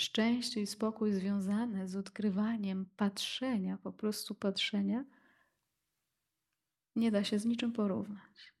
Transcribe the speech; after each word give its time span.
Szczęście 0.00 0.62
i 0.62 0.66
spokój 0.66 1.12
związane 1.12 1.88
z 1.88 1.96
odkrywaniem 1.96 2.86
patrzenia, 2.96 3.78
po 3.78 3.92
prostu 3.92 4.34
patrzenia, 4.34 5.04
nie 6.96 7.10
da 7.10 7.24
się 7.24 7.38
z 7.38 7.44
niczym 7.44 7.72
porównać. 7.72 8.52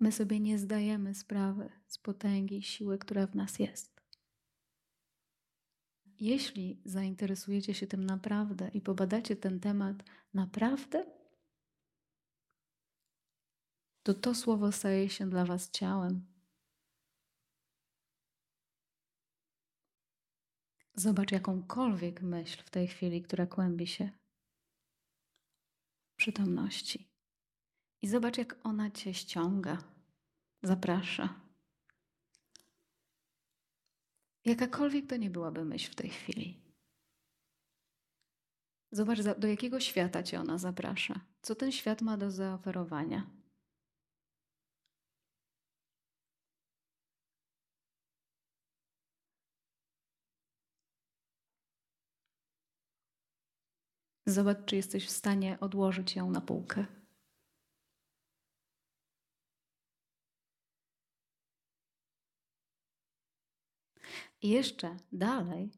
My 0.00 0.12
sobie 0.12 0.40
nie 0.40 0.58
zdajemy 0.58 1.14
sprawy 1.14 1.70
z 1.86 1.98
potęgi 1.98 2.56
i 2.56 2.62
siły, 2.62 2.98
która 2.98 3.26
w 3.26 3.34
nas 3.34 3.58
jest. 3.58 4.00
Jeśli 6.20 6.80
zainteresujecie 6.84 7.74
się 7.74 7.86
tym 7.86 8.04
naprawdę 8.04 8.70
i 8.74 8.80
pobadacie 8.80 9.36
ten 9.36 9.60
temat 9.60 9.96
naprawdę, 10.34 11.06
to 14.02 14.14
to 14.14 14.34
słowo 14.34 14.72
staje 14.72 15.08
się 15.08 15.30
dla 15.30 15.44
Was 15.44 15.70
ciałem. 15.70 16.31
Zobacz 20.94 21.32
jakąkolwiek 21.32 22.22
myśl 22.22 22.62
w 22.64 22.70
tej 22.70 22.88
chwili, 22.88 23.22
która 23.22 23.46
kłębi 23.46 23.86
się 23.86 24.10
w 26.12 26.16
przytomności. 26.16 27.08
I 28.02 28.08
zobacz, 28.08 28.38
jak 28.38 28.58
ona 28.62 28.90
cię 28.90 29.14
ściąga, 29.14 29.78
zaprasza. 30.62 31.40
Jakakolwiek 34.44 35.06
to 35.06 35.16
nie 35.16 35.30
byłaby 35.30 35.64
myśl 35.64 35.92
w 35.92 35.94
tej 35.94 36.10
chwili. 36.10 36.62
Zobacz, 38.90 39.18
do 39.38 39.48
jakiego 39.48 39.80
świata 39.80 40.22
cię 40.22 40.40
ona 40.40 40.58
zaprasza. 40.58 41.20
Co 41.42 41.54
ten 41.54 41.72
świat 41.72 42.02
ma 42.02 42.16
do 42.16 42.30
zaoferowania. 42.30 43.41
Zobacz, 54.32 54.64
czy 54.66 54.76
jesteś 54.76 55.06
w 55.06 55.10
stanie 55.10 55.60
odłożyć 55.60 56.16
ją 56.16 56.30
na 56.30 56.40
półkę. 56.40 56.86
I 64.42 64.48
jeszcze 64.48 64.96
dalej 65.12 65.70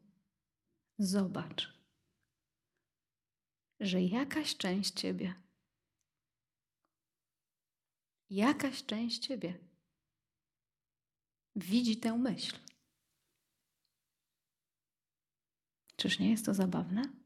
zobacz, 0.98 1.78
że 3.80 4.02
jakaś 4.02 4.56
część 4.56 4.94
ciebie, 5.00 5.34
jakaś 8.30 8.84
część 8.84 9.18
ciebie 9.26 9.58
widzi 11.56 11.96
tę 11.96 12.18
myśl. 12.18 12.56
Czyż 15.96 16.18
nie 16.18 16.30
jest 16.30 16.46
to 16.46 16.54
zabawne? 16.54 17.23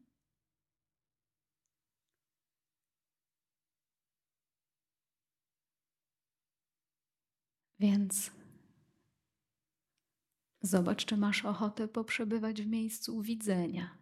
Więc 7.79 8.31
Zobacz, 10.63 11.05
czy 11.05 11.17
masz 11.17 11.45
ochotę 11.45 11.89
poprzebywać 11.89 12.63
w 12.63 12.67
miejscu 12.67 13.23
widzenia. 13.23 13.99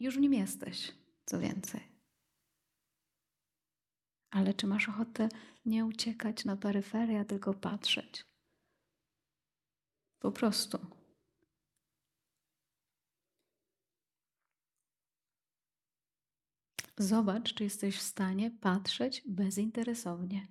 Już 0.00 0.16
w 0.16 0.20
nim 0.20 0.34
jesteś, 0.34 0.92
co 1.26 1.38
więcej. 1.38 1.80
Ale 4.30 4.54
czy 4.54 4.66
masz 4.66 4.88
ochotę 4.88 5.28
nie 5.64 5.84
uciekać 5.84 6.44
na 6.44 6.56
peryferię, 6.56 7.24
tylko 7.24 7.54
patrzeć? 7.54 8.24
Po 10.18 10.32
prostu. 10.32 10.78
Zobacz, 16.98 17.54
czy 17.54 17.64
jesteś 17.64 17.96
w 17.96 18.02
stanie 18.02 18.50
patrzeć 18.50 19.22
bezinteresownie. 19.26 20.46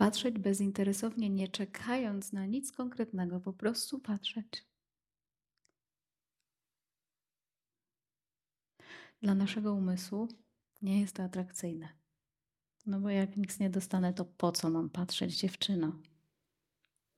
Patrzeć 0.00 0.38
bezinteresownie, 0.38 1.30
nie 1.30 1.48
czekając 1.48 2.32
na 2.32 2.46
nic 2.46 2.72
konkretnego, 2.72 3.40
po 3.40 3.52
prostu 3.52 3.98
patrzeć. 3.98 4.64
Dla 9.22 9.34
naszego 9.34 9.74
umysłu 9.74 10.28
nie 10.82 11.00
jest 11.00 11.16
to 11.16 11.22
atrakcyjne. 11.22 11.88
No 12.86 13.00
bo 13.00 13.10
jak 13.10 13.36
nic 13.36 13.58
nie 13.58 13.70
dostanę, 13.70 14.14
to 14.14 14.24
po 14.24 14.52
co 14.52 14.70
mam 14.70 14.90
patrzeć, 14.90 15.36
dziewczyno? 15.36 15.92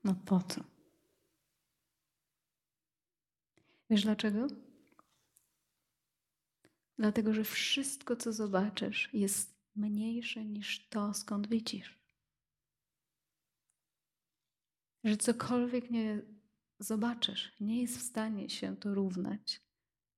No 0.04 0.14
po 0.14 0.40
co? 0.40 0.64
Wiesz 3.90 4.02
dlaczego? 4.02 4.46
Dlatego, 6.98 7.34
że 7.34 7.44
wszystko, 7.44 8.16
co 8.16 8.32
zobaczysz, 8.32 9.10
jest 9.12 9.54
mniejsze 9.76 10.44
niż 10.44 10.88
to, 10.88 11.14
skąd 11.14 11.48
widzisz 11.48 12.01
że 15.04 15.16
cokolwiek 15.16 15.90
nie 15.90 16.22
zobaczysz, 16.78 17.52
nie 17.60 17.82
jest 17.82 17.98
w 17.98 18.02
stanie 18.02 18.50
się 18.50 18.76
to 18.76 18.94
równać 18.94 19.62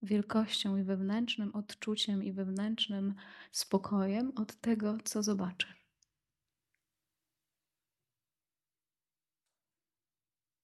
wielkością 0.03 0.77
i 0.77 0.83
wewnętrznym 0.83 1.55
odczuciem 1.55 2.25
i 2.25 2.33
wewnętrznym 2.33 3.15
spokojem 3.53 4.33
od 4.37 4.61
tego, 4.61 4.99
co 5.05 5.23
zobaczysz. 5.23 5.85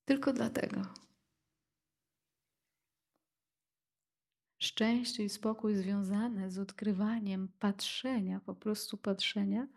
Tylko 0.05 0.33
dlatego. 0.33 0.83
Szczęście 4.59 5.25
i 5.25 5.29
spokój 5.29 5.75
związane 5.75 6.51
z 6.51 6.59
odkrywaniem 6.59 7.49
patrzenia, 7.59 8.41
po 8.41 8.55
prostu 8.55 8.97
patrzenia, 8.97 9.69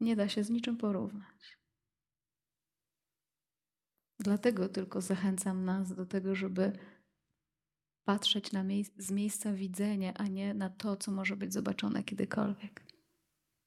nie 0.00 0.16
da 0.16 0.28
się 0.28 0.44
z 0.44 0.50
niczym 0.50 0.76
porównać. 0.76 1.61
Dlatego 4.22 4.68
tylko 4.68 5.00
zachęcam 5.00 5.64
nas 5.64 5.94
do 5.94 6.06
tego, 6.06 6.34
żeby 6.34 6.72
patrzeć 8.04 8.52
na 8.52 8.62
mie 8.62 8.84
z 8.84 9.10
miejsca 9.10 9.52
widzenia, 9.52 10.14
a 10.14 10.26
nie 10.26 10.54
na 10.54 10.70
to, 10.70 10.96
co 10.96 11.12
może 11.12 11.36
być 11.36 11.52
zobaczone 11.52 12.04
kiedykolwiek. 12.04 12.82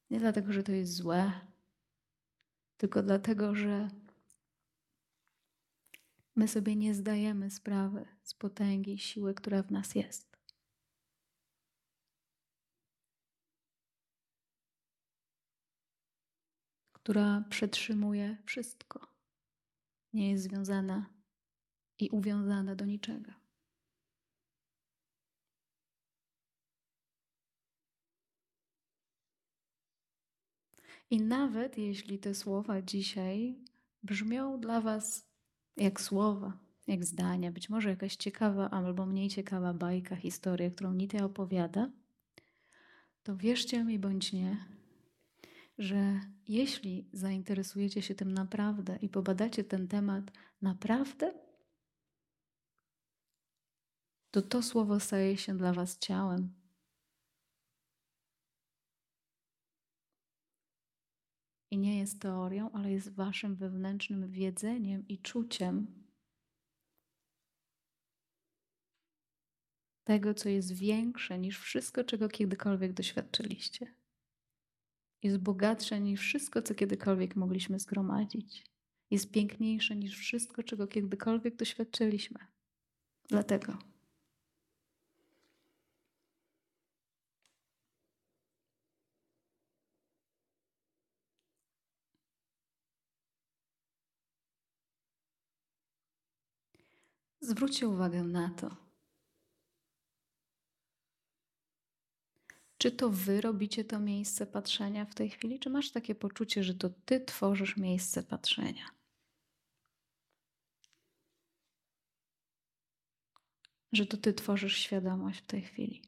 Nie 0.09 0.19
dlatego, 0.19 0.53
że 0.53 0.63
to 0.63 0.71
jest 0.71 0.93
złe, 0.93 1.31
tylko 2.77 3.03
dlatego, 3.03 3.55
że 3.55 3.89
my 6.35 6.47
sobie 6.47 6.75
nie 6.75 6.95
zdajemy 6.95 7.51
sprawy 7.51 8.05
z 8.23 8.33
potęgi 8.33 8.93
i 8.93 8.99
siły, 8.99 9.33
która 9.33 9.63
w 9.63 9.71
nas 9.71 9.95
jest. 9.95 10.37
Która 16.93 17.43
przetrzymuje 17.49 18.37
wszystko 18.45 19.14
nie 20.15 20.31
jest 20.31 20.43
związana 20.43 21.09
i 21.99 22.09
uwiązana 22.09 22.75
do 22.75 22.85
niczego. 22.85 23.31
I 31.09 31.21
nawet 31.21 31.77
jeśli 31.77 32.19
te 32.19 32.35
słowa 32.35 32.81
dzisiaj 32.81 33.55
brzmią 34.03 34.59
dla 34.59 34.81
Was 34.81 35.27
jak 35.77 36.01
słowa, 36.01 36.57
jak 36.87 37.05
zdania, 37.05 37.51
być 37.51 37.69
może 37.69 37.89
jakaś 37.89 38.15
ciekawa 38.15 38.69
albo 38.69 39.05
mniej 39.05 39.29
ciekawa 39.29 39.73
bajka, 39.73 40.15
historia, 40.15 40.71
którą 40.71 40.93
Nitya 40.93 41.25
opowiada, 41.25 41.91
to 43.23 43.37
wierzcie 43.37 43.83
mi 43.83 43.99
bądź 43.99 44.33
nie, 44.33 44.74
że 45.77 46.19
jeśli 46.47 47.09
zainteresujecie 47.13 48.01
się 48.01 48.15
tym 48.15 48.31
naprawdę 48.31 48.97
i 49.01 49.09
pobadacie 49.09 49.63
ten 49.63 49.87
temat 49.87 50.31
naprawdę, 50.61 51.33
to 54.31 54.41
to 54.41 54.63
słowo 54.63 54.99
staje 54.99 55.37
się 55.37 55.57
dla 55.57 55.73
Was 55.73 55.97
ciałem. 55.99 56.53
I 61.71 61.77
nie 61.77 61.99
jest 61.99 62.21
teorią, 62.21 62.71
ale 62.71 62.91
jest 62.91 63.09
Waszym 63.09 63.55
wewnętrznym 63.55 64.31
wiedzeniem 64.31 65.07
i 65.07 65.17
czuciem 65.17 66.03
tego, 70.03 70.33
co 70.33 70.49
jest 70.49 70.73
większe 70.73 71.39
niż 71.39 71.59
wszystko, 71.59 72.03
czego 72.03 72.29
kiedykolwiek 72.29 72.93
doświadczyliście 72.93 74.04
jest 75.23 75.37
bogatsze 75.37 75.99
niż 75.99 76.21
wszystko, 76.21 76.61
co 76.61 76.75
kiedykolwiek 76.75 77.35
mogliśmy 77.35 77.79
zgromadzić. 77.79 78.65
Jest 79.11 79.31
piękniejsze 79.31 79.95
niż 79.95 80.17
wszystko, 80.17 80.63
czego 80.63 80.87
kiedykolwiek 80.87 81.55
doświadczyliśmy. 81.55 82.39
Dlatego. 83.29 83.77
Zwróćcie 97.39 97.87
uwagę 97.87 98.23
na 98.23 98.49
to, 98.49 98.84
Czy 102.85 102.91
to 102.91 103.09
wy 103.09 103.41
robicie 103.41 103.85
to 103.85 103.99
miejsce 103.99 104.47
patrzenia 104.47 105.05
w 105.05 105.15
tej 105.15 105.29
chwili, 105.29 105.59
czy 105.59 105.69
masz 105.69 105.91
takie 105.91 106.15
poczucie, 106.15 106.63
że 106.63 106.73
to 106.73 106.89
ty 106.89 107.25
tworzysz 107.25 107.77
miejsce 107.77 108.23
patrzenia? 108.23 108.85
Że 113.91 114.05
to 114.05 114.17
ty 114.17 114.33
tworzysz 114.33 114.77
świadomość 114.77 115.39
w 115.39 115.45
tej 115.45 115.61
chwili. 115.61 116.01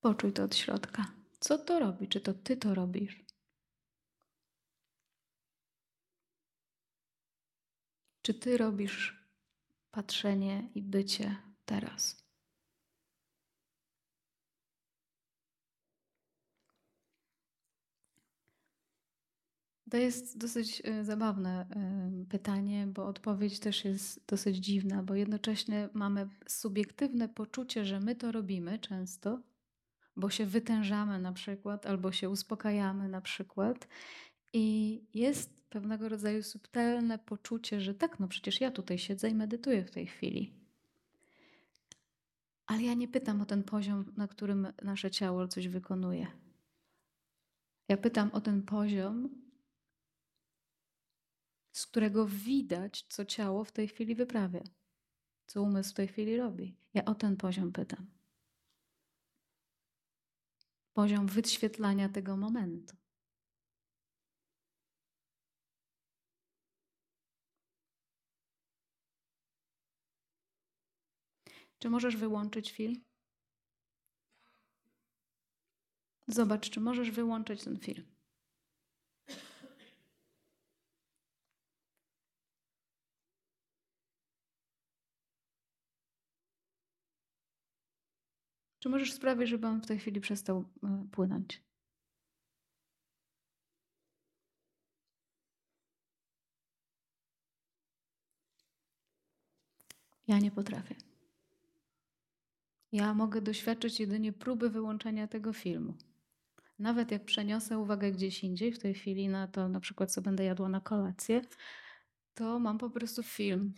Poczuj 0.00 0.32
to 0.32 0.44
od 0.44 0.56
środka. 0.56 1.12
Co 1.40 1.58
to 1.58 1.78
robi? 1.78 2.08
Czy 2.08 2.20
to 2.20 2.34
ty 2.34 2.56
to 2.56 2.74
robisz? 2.74 3.24
Czy 8.22 8.34
ty 8.34 8.56
robisz 8.56 9.28
patrzenie 9.90 10.70
i 10.74 10.82
bycie 10.82 11.36
teraz? 11.64 12.23
To 19.94 19.98
jest 19.98 20.38
dosyć 20.38 20.82
e, 20.84 21.04
zabawne 21.04 21.66
e, 21.70 22.26
pytanie, 22.28 22.86
bo 22.86 23.06
odpowiedź 23.06 23.60
też 23.60 23.84
jest 23.84 24.26
dosyć 24.26 24.56
dziwna, 24.56 25.02
bo 25.02 25.14
jednocześnie 25.14 25.88
mamy 25.92 26.28
subiektywne 26.46 27.28
poczucie, 27.28 27.84
że 27.84 28.00
my 28.00 28.14
to 28.14 28.32
robimy 28.32 28.78
często, 28.78 29.40
bo 30.16 30.30
się 30.30 30.46
wytężamy 30.46 31.18
na 31.18 31.32
przykład, 31.32 31.86
albo 31.86 32.12
się 32.12 32.30
uspokajamy 32.30 33.08
na 33.08 33.20
przykład. 33.20 33.88
I 34.52 35.00
jest 35.14 35.68
pewnego 35.70 36.08
rodzaju 36.08 36.42
subtelne 36.42 37.18
poczucie, 37.18 37.80
że 37.80 37.94
tak, 37.94 38.20
no 38.20 38.28
przecież 38.28 38.60
ja 38.60 38.70
tutaj 38.70 38.98
siedzę 38.98 39.30
i 39.30 39.34
medytuję 39.34 39.84
w 39.84 39.90
tej 39.90 40.06
chwili. 40.06 40.52
Ale 42.66 42.82
ja 42.82 42.94
nie 42.94 43.08
pytam 43.08 43.40
o 43.40 43.44
ten 43.44 43.62
poziom, 43.62 44.12
na 44.16 44.28
którym 44.28 44.66
nasze 44.82 45.10
ciało 45.10 45.48
coś 45.48 45.68
wykonuje. 45.68 46.26
Ja 47.88 47.96
pytam 47.96 48.30
o 48.32 48.40
ten 48.40 48.62
poziom, 48.62 49.43
z 51.74 51.86
którego 51.86 52.26
widać, 52.26 53.02
co 53.08 53.24
ciało 53.24 53.64
w 53.64 53.72
tej 53.72 53.88
chwili 53.88 54.14
wyprawia, 54.14 54.62
co 55.46 55.62
umysł 55.62 55.90
w 55.90 55.94
tej 55.94 56.08
chwili 56.08 56.36
robi. 56.36 56.76
Ja 56.94 57.04
o 57.04 57.14
ten 57.14 57.36
poziom 57.36 57.72
pytam. 57.72 58.06
Poziom 60.92 61.26
wyświetlania 61.26 62.08
tego 62.08 62.36
momentu. 62.36 62.96
Czy 71.78 71.90
możesz 71.90 72.16
wyłączyć 72.16 72.72
film? 72.72 73.04
Zobacz, 76.26 76.70
czy 76.70 76.80
możesz 76.80 77.10
wyłączyć 77.10 77.64
ten 77.64 77.78
film. 77.78 78.13
Czy 88.84 88.88
możesz 88.88 89.12
sprawić, 89.12 89.48
żeby 89.48 89.66
on 89.66 89.80
w 89.80 89.86
tej 89.86 89.98
chwili 89.98 90.20
przestał 90.20 90.64
e, 90.82 91.06
płynąć? 91.10 91.62
Ja 100.28 100.38
nie 100.38 100.50
potrafię. 100.50 100.94
Ja 102.92 103.14
mogę 103.14 103.40
doświadczyć 103.40 104.00
jedynie 104.00 104.32
próby 104.32 104.70
wyłączenia 104.70 105.28
tego 105.28 105.52
filmu. 105.52 105.94
Nawet 106.78 107.10
jak 107.10 107.24
przeniosę 107.24 107.78
uwagę 107.78 108.12
gdzieś 108.12 108.44
indziej, 108.44 108.72
w 108.72 108.78
tej 108.78 108.94
chwili 108.94 109.28
na 109.28 109.48
to, 109.48 109.68
na 109.68 109.80
przykład, 109.80 110.12
co 110.12 110.22
będę 110.22 110.44
jadła 110.44 110.68
na 110.68 110.80
kolację, 110.80 111.42
to 112.34 112.58
mam 112.58 112.78
po 112.78 112.90
prostu 112.90 113.22
film, 113.22 113.74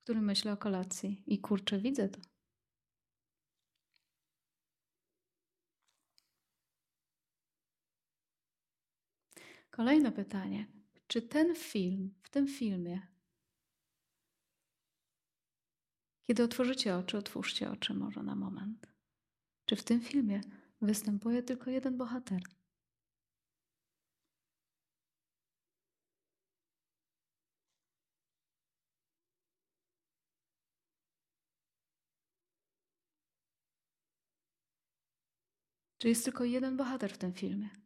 w 0.00 0.02
którym 0.02 0.24
myślę 0.24 0.52
o 0.52 0.56
kolacji 0.56 1.22
i 1.26 1.38
kurczę, 1.38 1.78
widzę 1.78 2.08
to. 2.08 2.33
Kolejne 9.76 10.12
pytanie. 10.12 10.66
Czy 11.06 11.22
ten 11.22 11.54
film, 11.54 12.14
w 12.22 12.30
tym 12.30 12.48
filmie, 12.48 13.00
kiedy 16.22 16.42
otworzycie 16.42 16.96
oczy, 16.96 17.18
otwórzcie 17.18 17.70
oczy 17.70 17.94
może 17.94 18.22
na 18.22 18.34
moment. 18.34 18.86
Czy 19.64 19.76
w 19.76 19.84
tym 19.84 20.00
filmie 20.00 20.40
występuje 20.80 21.42
tylko 21.42 21.70
jeden 21.70 21.96
bohater? 21.96 22.42
Czy 35.98 36.08
jest 36.08 36.24
tylko 36.24 36.44
jeden 36.44 36.76
bohater 36.76 37.12
w 37.12 37.18
tym 37.18 37.32
filmie? 37.32 37.83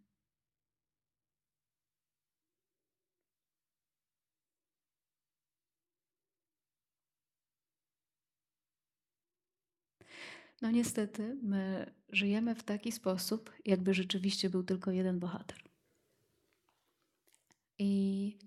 No 10.62 10.70
niestety, 10.70 11.38
my 11.42 11.92
żyjemy 12.08 12.54
w 12.54 12.62
taki 12.62 12.92
sposób, 12.92 13.52
jakby 13.64 13.94
rzeczywiście 13.94 14.50
był 14.50 14.62
tylko 14.62 14.90
jeden 14.90 15.18
bohater. 15.18 15.58
I 17.78 18.38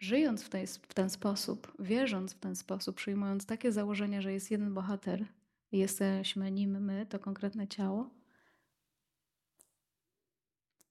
żyjąc 0.00 0.42
w, 0.42 0.48
tej, 0.48 0.66
w 0.66 0.94
ten 0.94 1.10
sposób, 1.10 1.72
wierząc 1.78 2.32
w 2.32 2.38
ten 2.38 2.56
sposób, 2.56 2.96
przyjmując 2.96 3.46
takie 3.46 3.72
założenie, 3.72 4.22
że 4.22 4.32
jest 4.32 4.50
jeden 4.50 4.74
bohater 4.74 5.26
i 5.72 5.78
jesteśmy 5.78 6.50
nim 6.50 6.84
my, 6.84 7.06
to 7.06 7.18
konkretne 7.18 7.68
ciało, 7.68 8.10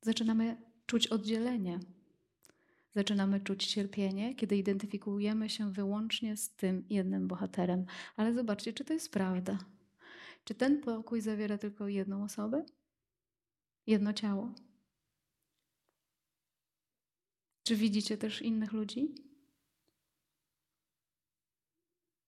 zaczynamy 0.01 0.57
czuć 0.85 1.07
oddzielenie. 1.07 1.79
Zaczynamy 2.95 3.39
czuć 3.39 3.67
cierpienie, 3.67 4.35
kiedy 4.35 4.57
identyfikujemy 4.57 5.49
się 5.49 5.71
wyłącznie 5.71 6.37
z 6.37 6.49
tym 6.49 6.85
jednym 6.89 7.27
bohaterem. 7.27 7.85
Ale 8.15 8.33
zobaczcie, 8.33 8.73
czy 8.73 8.85
to 8.85 8.93
jest 8.93 9.11
prawda. 9.11 9.57
Czy 10.45 10.55
ten 10.55 10.81
pokój 10.81 11.21
zawiera 11.21 11.57
tylko 11.57 11.87
jedną 11.87 12.23
osobę? 12.23 12.65
Jedno 13.87 14.13
ciało? 14.13 14.53
Czy 17.63 17.75
widzicie 17.75 18.17
też 18.17 18.41
innych 18.41 18.71
ludzi? 18.71 19.15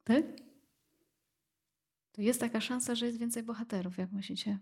Tak? 0.03 0.25
To 2.11 2.21
jest 2.21 2.39
taka 2.39 2.61
szansa, 2.61 2.95
że 2.95 3.05
jest 3.05 3.17
więcej 3.17 3.43
bohaterów, 3.43 3.97
jak 3.97 4.11
myślicie? 4.11 4.59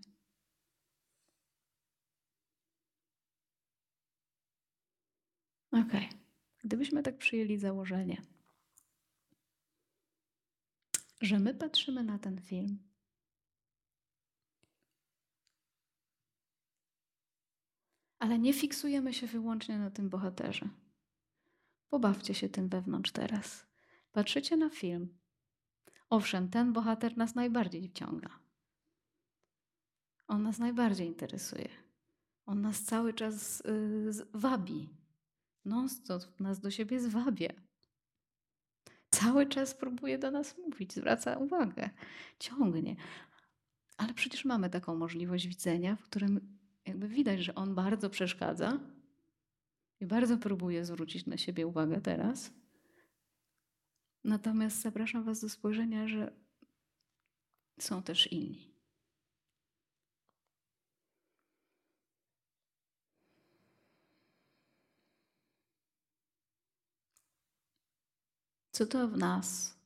Okay. 5.72 6.08
Gdybyśmy 6.64 7.02
tak 7.02 7.18
przyjęli 7.18 7.58
założenie, 7.58 8.22
że 11.20 11.38
my 11.38 11.54
patrzymy 11.54 12.04
na 12.04 12.18
ten 12.18 12.40
film 12.40 12.78
Ale 18.26 18.38
nie 18.38 18.52
fiksujemy 18.52 19.14
się 19.14 19.26
wyłącznie 19.26 19.78
na 19.78 19.90
tym 19.90 20.08
bohaterze. 20.08 20.68
Pobawcie 21.88 22.34
się 22.34 22.48
tym 22.48 22.68
wewnątrz 22.68 23.12
teraz. 23.12 23.66
Patrzycie 24.12 24.56
na 24.56 24.70
film. 24.70 25.18
Owszem, 26.10 26.48
ten 26.48 26.72
bohater 26.72 27.16
nas 27.16 27.34
najbardziej 27.34 27.88
wciąga. 27.88 28.30
On 30.28 30.42
nas 30.42 30.58
najbardziej 30.58 31.06
interesuje. 31.06 31.68
On 32.46 32.60
nas 32.60 32.82
cały 32.82 33.14
czas 33.14 33.62
yy, 33.64 34.26
wabi. 34.34 34.88
No, 35.64 35.86
to 36.06 36.18
nas 36.40 36.60
do 36.60 36.70
siebie 36.70 37.00
zwabia. 37.00 37.52
Cały 39.10 39.46
czas 39.46 39.74
próbuje 39.74 40.18
do 40.18 40.30
nas 40.30 40.58
mówić, 40.58 40.92
zwraca 40.94 41.38
uwagę, 41.38 41.90
ciągnie. 42.38 42.96
Ale 43.96 44.14
przecież 44.14 44.44
mamy 44.44 44.70
taką 44.70 44.94
możliwość 44.94 45.46
widzenia, 45.46 45.96
w 45.96 46.02
którym 46.02 46.55
jakby 46.86 47.08
widać, 47.08 47.40
że 47.40 47.54
on 47.54 47.74
bardzo 47.74 48.10
przeszkadza 48.10 48.80
i 50.00 50.06
bardzo 50.06 50.38
próbuje 50.38 50.84
zwrócić 50.84 51.26
na 51.26 51.36
siebie 51.36 51.66
uwagę 51.66 52.00
teraz. 52.00 52.52
Natomiast 54.24 54.82
zapraszam 54.82 55.24
Was 55.24 55.40
do 55.40 55.48
spojrzenia, 55.48 56.08
że 56.08 56.32
są 57.80 58.02
też 58.02 58.32
inni. 58.32 58.76
Co 68.70 68.86
to 68.86 69.08
w 69.08 69.16
nas 69.16 69.78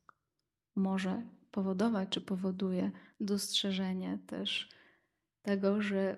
może 0.76 1.23
powodować, 1.50 2.09
czy 2.09 2.21
powoduje 2.21 2.90
dostrzeżenie 3.21 4.19
też 4.26 4.69
tego, 5.42 5.83
że 5.83 6.16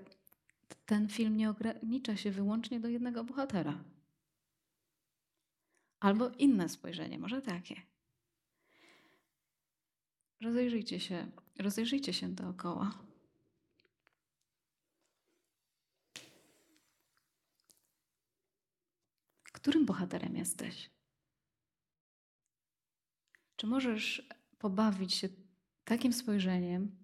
ten 0.75 1.09
film 1.09 1.37
nie 1.37 1.51
ogranicza 1.51 2.17
się 2.17 2.31
wyłącznie 2.31 2.81
do 2.81 2.89
jednego 2.89 3.25
bohatera? 3.25 3.85
Albo 6.01 6.29
inne 6.29 6.69
spojrzenie, 6.69 7.19
może 7.19 7.43
takie. 7.43 7.83
Rozejrzyjcie 10.41 11.01
się, 11.01 11.31
rozejrzyjcie 11.59 12.13
się 12.13 12.29
dookoła. 12.29 12.99
Którym 19.63 19.87
bohaterem 19.87 20.37
jesteś? 20.37 20.91
Czy 23.57 23.67
możesz 23.67 24.29
pobawić 24.59 25.15
się 25.15 25.29
takim 25.85 26.13
spojrzeniem, 26.13 26.97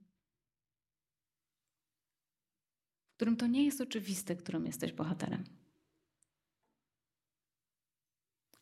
w 3.06 3.07
którym 3.18 3.36
to 3.36 3.46
nie 3.46 3.64
jest 3.64 3.80
oczywiste, 3.80 4.36
którym 4.36 4.66
jesteś 4.66 4.92
bohaterem? 4.92 5.44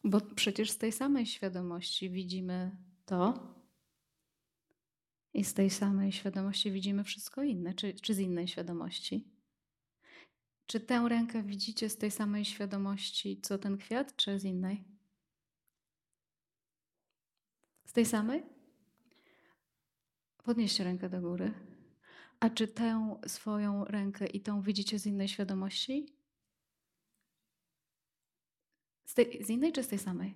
Bo 0.04 0.20
przecież 0.20 0.70
z 0.70 0.78
tej 0.78 0.92
samej 0.92 1.26
świadomości 1.26 2.10
widzimy 2.10 2.76
to, 3.04 3.54
i 5.34 5.44
z 5.44 5.54
tej 5.54 5.70
samej 5.70 6.12
świadomości 6.12 6.72
widzimy 6.72 7.04
wszystko 7.04 7.42
inne, 7.42 7.74
czy, 7.74 7.94
czy 7.94 8.14
z 8.14 8.18
innej 8.18 8.48
świadomości? 8.48 9.28
Czy 10.66 10.80
tę 10.80 11.08
rękę 11.08 11.42
widzicie 11.42 11.90
z 11.90 11.96
tej 11.96 12.10
samej 12.10 12.44
świadomości, 12.44 13.40
co 13.40 13.58
ten 13.58 13.78
kwiat, 13.78 14.16
czy 14.16 14.38
z 14.38 14.44
innej? 14.44 14.84
Z 17.84 17.92
tej 17.92 18.06
samej? 18.06 18.42
Podnieście 20.44 20.84
rękę 20.84 21.08
do 21.08 21.20
góry. 21.20 21.75
A 22.40 22.50
czy 22.50 22.68
tę 22.68 23.20
swoją 23.26 23.84
rękę 23.84 24.26
i 24.26 24.40
tą 24.40 24.62
widzicie 24.62 24.98
z 24.98 25.06
innej 25.06 25.28
świadomości? 25.28 26.16
Z, 29.04 29.14
tej, 29.14 29.44
z 29.44 29.50
innej 29.50 29.72
czy 29.72 29.82
z 29.82 29.88
tej 29.88 29.98
samej? 29.98 30.34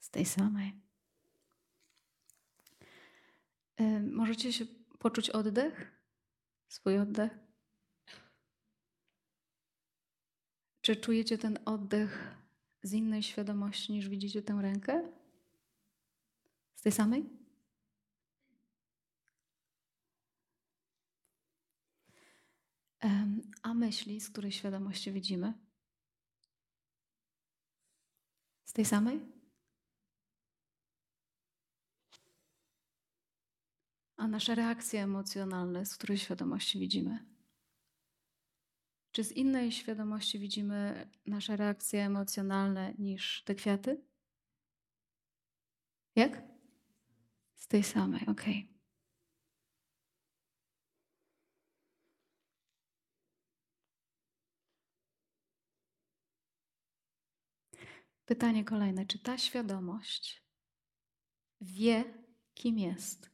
Z 0.00 0.10
tej 0.10 0.26
samej. 0.26 0.72
Możecie 4.10 4.52
się 4.52 4.66
poczuć 4.98 5.30
oddech? 5.30 5.92
Swój 6.68 6.98
oddech? 6.98 7.38
Czy 10.80 10.96
czujecie 10.96 11.38
ten 11.38 11.58
oddech 11.64 12.36
z 12.82 12.92
innej 12.92 13.22
świadomości 13.22 13.92
niż 13.92 14.08
widzicie 14.08 14.42
tę 14.42 14.58
rękę? 14.62 15.12
Z 16.74 16.82
tej 16.82 16.92
samej? 16.92 17.41
A 23.62 23.74
myśli, 23.74 24.20
z 24.20 24.30
której 24.30 24.52
świadomości 24.52 25.12
widzimy? 25.12 25.54
Z 28.64 28.72
tej 28.72 28.84
samej? 28.84 29.20
A 34.16 34.28
nasze 34.28 34.54
reakcje 34.54 35.02
emocjonalne, 35.02 35.86
z 35.86 35.96
której 35.96 36.18
świadomości 36.18 36.78
widzimy? 36.78 37.26
Czy 39.12 39.24
z 39.24 39.32
innej 39.32 39.72
świadomości 39.72 40.38
widzimy 40.38 41.10
nasze 41.26 41.56
reakcje 41.56 42.04
emocjonalne 42.04 42.94
niż 42.98 43.42
te 43.44 43.54
kwiaty? 43.54 44.04
Jak? 46.16 46.42
Z 47.56 47.66
tej 47.66 47.82
samej, 47.82 48.26
ok. 48.26 48.42
Pytanie 58.26 58.64
kolejne. 58.64 59.06
Czy 59.06 59.18
ta 59.18 59.38
świadomość 59.38 60.42
wie, 61.60 62.04
kim 62.54 62.78
jest? 62.78 63.30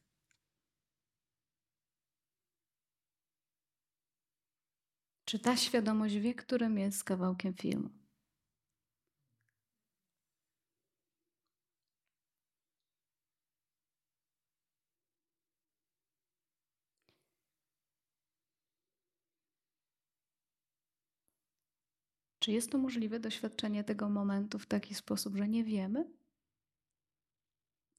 Czy 5.25 5.39
ta 5.39 5.57
świadomość 5.57 6.15
wie, 6.15 6.33
którym 6.35 6.77
jest 6.77 7.03
kawałkiem 7.03 7.53
filmu? 7.53 7.98
Czy 22.49 22.53
jest 22.53 22.71
to 22.71 22.77
możliwe 22.77 23.19
doświadczenie 23.19 23.83
tego 23.83 24.09
momentu 24.09 24.59
w 24.59 24.65
taki 24.65 24.95
sposób, 24.95 25.35
że 25.35 25.47
nie 25.47 25.63
wiemy? 25.63 26.09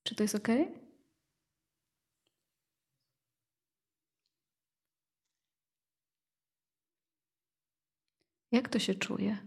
Czy 0.03 0.15
to 0.15 0.23
jest 0.23 0.35
ok? 0.35 0.49
Jak 8.53 8.69
to 8.69 8.79
się 8.79 8.95
czuje? 8.95 9.39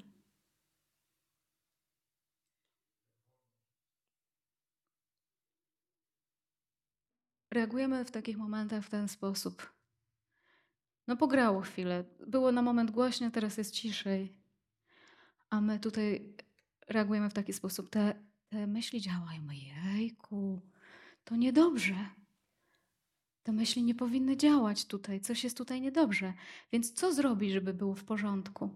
Reagujemy 7.52 8.06
w 8.06 8.12
takich 8.12 8.38
momentach 8.38 8.86
w 8.86 8.90
ten 8.90 9.08
sposób. 9.08 9.74
No 11.08 11.18
pograło 11.18 11.62
chwilę. 11.62 12.04
Było 12.28 12.52
na 12.52 12.62
moment 12.62 12.92
głośno, 12.92 13.32
teraz 13.32 13.58
jest 13.58 13.74
ciszej. 13.74 14.43
A 15.54 15.62
my 15.62 15.80
tutaj 15.80 16.36
reagujemy 16.90 17.30
w 17.30 17.34
taki 17.34 17.54
sposób. 17.54 17.90
Te, 17.90 18.16
te 18.50 18.68
myśli 18.68 19.02
działają. 19.02 19.48
Jejku, 19.52 20.62
to 21.24 21.36
niedobrze. 21.36 22.10
Te 23.44 23.52
myśli 23.52 23.84
nie 23.84 23.96
powinny 23.96 24.38
działać 24.38 24.86
tutaj. 24.86 25.22
Coś 25.22 25.44
jest 25.44 25.58
tutaj 25.58 25.82
niedobrze. 25.82 26.34
Więc 26.72 26.94
co 26.94 27.14
zrobić, 27.14 27.52
żeby 27.52 27.74
było 27.74 27.96
w 27.96 28.04
porządku? 28.04 28.70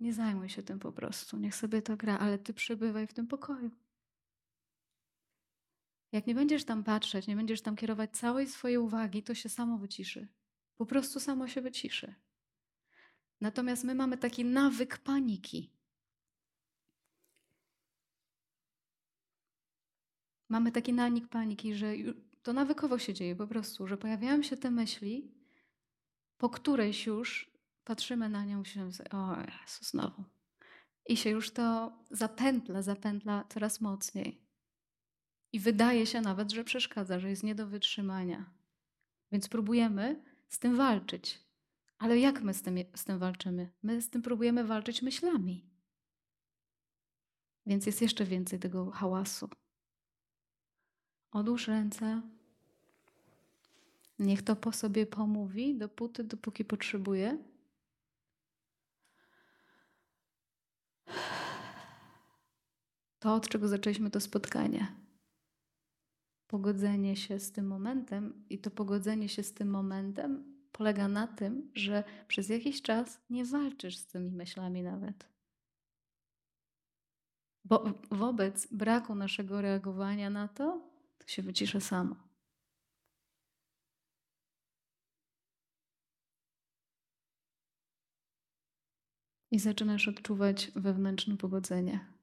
Nie 0.00 0.12
zajmuj 0.12 0.48
się 0.48 0.62
tym 0.62 0.78
po 0.78 0.92
prostu. 0.92 1.36
Niech 1.36 1.54
sobie 1.54 1.82
to 1.82 1.96
gra, 1.96 2.18
ale 2.18 2.38
ty 2.38 2.54
przebywaj 2.54 3.06
w 3.06 3.14
tym 3.14 3.26
pokoju. 3.26 3.70
Jak 6.12 6.26
nie 6.26 6.34
będziesz 6.34 6.64
tam 6.64 6.84
patrzeć, 6.84 7.26
nie 7.26 7.36
będziesz 7.36 7.60
tam 7.60 7.76
kierować 7.76 8.16
całej 8.16 8.46
swojej 8.46 8.78
uwagi, 8.78 9.22
to 9.22 9.34
się 9.34 9.48
samo 9.48 9.78
wyciszy. 9.78 10.28
Po 10.76 10.86
prostu 10.86 11.20
samo 11.20 11.48
się 11.48 11.60
wyciszy. 11.60 12.14
Natomiast 13.40 13.84
my 13.84 13.94
mamy 13.94 14.18
taki 14.18 14.44
nawyk 14.44 14.98
paniki. 14.98 15.76
Mamy 20.48 20.72
taki 20.72 20.92
nanik 20.92 21.28
paniki, 21.28 21.74
że 21.74 21.92
to 22.42 22.52
nawykowo 22.52 22.98
się 22.98 23.14
dzieje 23.14 23.36
po 23.36 23.46
prostu, 23.46 23.86
że 23.86 23.96
pojawiają 23.96 24.42
się 24.42 24.56
te 24.56 24.70
myśli, 24.70 25.34
po 26.38 26.50
którejś 26.50 27.06
już 27.06 27.50
patrzymy 27.84 28.28
na 28.28 28.44
nią 28.44 28.62
i 28.62 28.66
się 28.66 28.90
o 29.12 29.36
Jezu, 29.36 29.84
znowu. 29.84 30.24
I 31.06 31.16
się 31.16 31.30
już 31.30 31.50
to 31.50 31.92
zapętla, 32.10 32.82
zapętla 32.82 33.44
coraz 33.48 33.80
mocniej. 33.80 34.40
I 35.52 35.60
wydaje 35.60 36.06
się 36.06 36.20
nawet, 36.20 36.52
że 36.52 36.64
przeszkadza, 36.64 37.20
że 37.20 37.30
jest 37.30 37.42
nie 37.42 37.54
do 37.54 37.66
wytrzymania. 37.66 38.50
Więc 39.32 39.48
próbujemy 39.48 40.24
z 40.48 40.58
tym 40.58 40.76
walczyć. 40.76 41.45
Ale 41.98 42.18
jak 42.18 42.42
my 42.42 42.54
z 42.54 42.62
tym, 42.62 42.76
z 42.94 43.04
tym 43.04 43.18
walczymy? 43.18 43.72
My 43.82 44.02
z 44.02 44.10
tym 44.10 44.22
próbujemy 44.22 44.64
walczyć 44.64 45.02
myślami. 45.02 45.70
Więc 47.66 47.86
jest 47.86 48.02
jeszcze 48.02 48.24
więcej 48.24 48.58
tego 48.58 48.90
hałasu. 48.90 49.48
Odłóż 51.30 51.68
ręce. 51.68 52.22
Niech 54.18 54.42
to 54.42 54.56
po 54.56 54.72
sobie 54.72 55.06
pomówi, 55.06 55.78
dopóty, 55.78 56.24
dopóki 56.24 56.64
potrzebuje. 56.64 57.38
To, 63.18 63.34
od 63.34 63.48
czego 63.48 63.68
zaczęliśmy 63.68 64.10
to 64.10 64.20
spotkanie. 64.20 64.92
Pogodzenie 66.46 67.16
się 67.16 67.40
z 67.40 67.52
tym 67.52 67.66
momentem, 67.66 68.44
i 68.50 68.58
to 68.58 68.70
pogodzenie 68.70 69.28
się 69.28 69.42
z 69.42 69.54
tym 69.54 69.70
momentem 69.70 70.55
polega 70.76 71.08
na 71.08 71.26
tym, 71.26 71.70
że 71.74 72.04
przez 72.28 72.48
jakiś 72.48 72.82
czas 72.82 73.20
nie 73.30 73.44
walczysz 73.44 73.96
z 73.96 74.06
tymi 74.06 74.30
myślami 74.30 74.82
nawet. 74.82 75.28
Bo 77.64 77.84
wobec 78.10 78.66
braku 78.72 79.14
naszego 79.14 79.60
reagowania 79.60 80.30
na 80.30 80.48
to, 80.48 80.90
to 81.18 81.28
się 81.28 81.42
wycisza 81.42 81.80
samo. 81.80 82.16
I 89.50 89.58
zaczynasz 89.58 90.08
odczuwać 90.08 90.72
wewnętrzne 90.76 91.36
pogodzenie. 91.36 92.15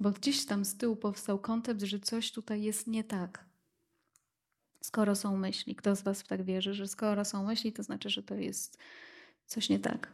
Bo 0.00 0.10
gdzieś 0.10 0.46
tam 0.46 0.64
z 0.64 0.76
tyłu 0.76 0.96
powstał 0.96 1.38
koncept, 1.38 1.82
że 1.82 2.00
coś 2.00 2.32
tutaj 2.32 2.62
jest 2.62 2.86
nie 2.86 3.04
tak. 3.04 3.44
Skoro 4.82 5.16
są 5.16 5.36
myśli, 5.36 5.76
kto 5.76 5.96
z 5.96 6.02
Was 6.02 6.22
w 6.22 6.26
tak 6.26 6.42
wierzy, 6.42 6.74
że 6.74 6.88
skoro 6.88 7.24
są 7.24 7.44
myśli, 7.46 7.72
to 7.72 7.82
znaczy, 7.82 8.10
że 8.10 8.22
to 8.22 8.34
jest 8.34 8.78
coś 9.46 9.68
nie 9.68 9.78
tak. 9.78 10.12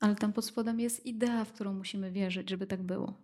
Ale 0.00 0.16
tam 0.16 0.32
pod 0.32 0.44
spodem 0.44 0.80
jest 0.80 1.06
idea, 1.06 1.44
w 1.44 1.52
którą 1.52 1.74
musimy 1.74 2.10
wierzyć, 2.12 2.50
żeby 2.50 2.66
tak 2.66 2.82
było. 2.82 3.14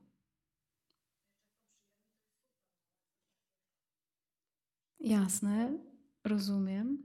Jasne, 5.01 5.79
rozumiem, 6.25 7.03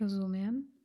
rozumiem. 0.00 0.77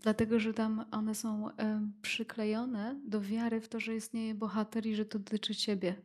Dlatego, 0.00 0.40
że 0.40 0.54
tam 0.54 0.84
one 0.90 1.14
są 1.14 1.50
przyklejone 2.02 3.00
do 3.04 3.20
wiary 3.20 3.60
w 3.60 3.68
to, 3.68 3.80
że 3.80 3.96
istnieje 3.96 4.34
bohater 4.34 4.86
i 4.86 4.94
że 4.94 5.04
to 5.04 5.18
dotyczy 5.18 5.54
ciebie. 5.54 6.02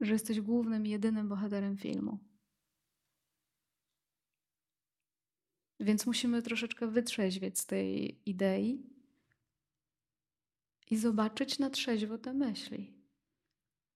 Że 0.00 0.12
jesteś 0.12 0.40
głównym, 0.40 0.86
jedynym 0.86 1.28
bohaterem 1.28 1.76
filmu. 1.76 2.18
Więc 5.80 6.06
musimy 6.06 6.42
troszeczkę 6.42 6.86
wytrzeźwieć 6.86 7.58
z 7.58 7.66
tej 7.66 8.18
idei 8.30 8.82
i 10.90 10.96
zobaczyć 10.96 11.58
na 11.58 11.70
trzeźwo 11.70 12.18
te 12.18 12.34
myśli. 12.34 12.92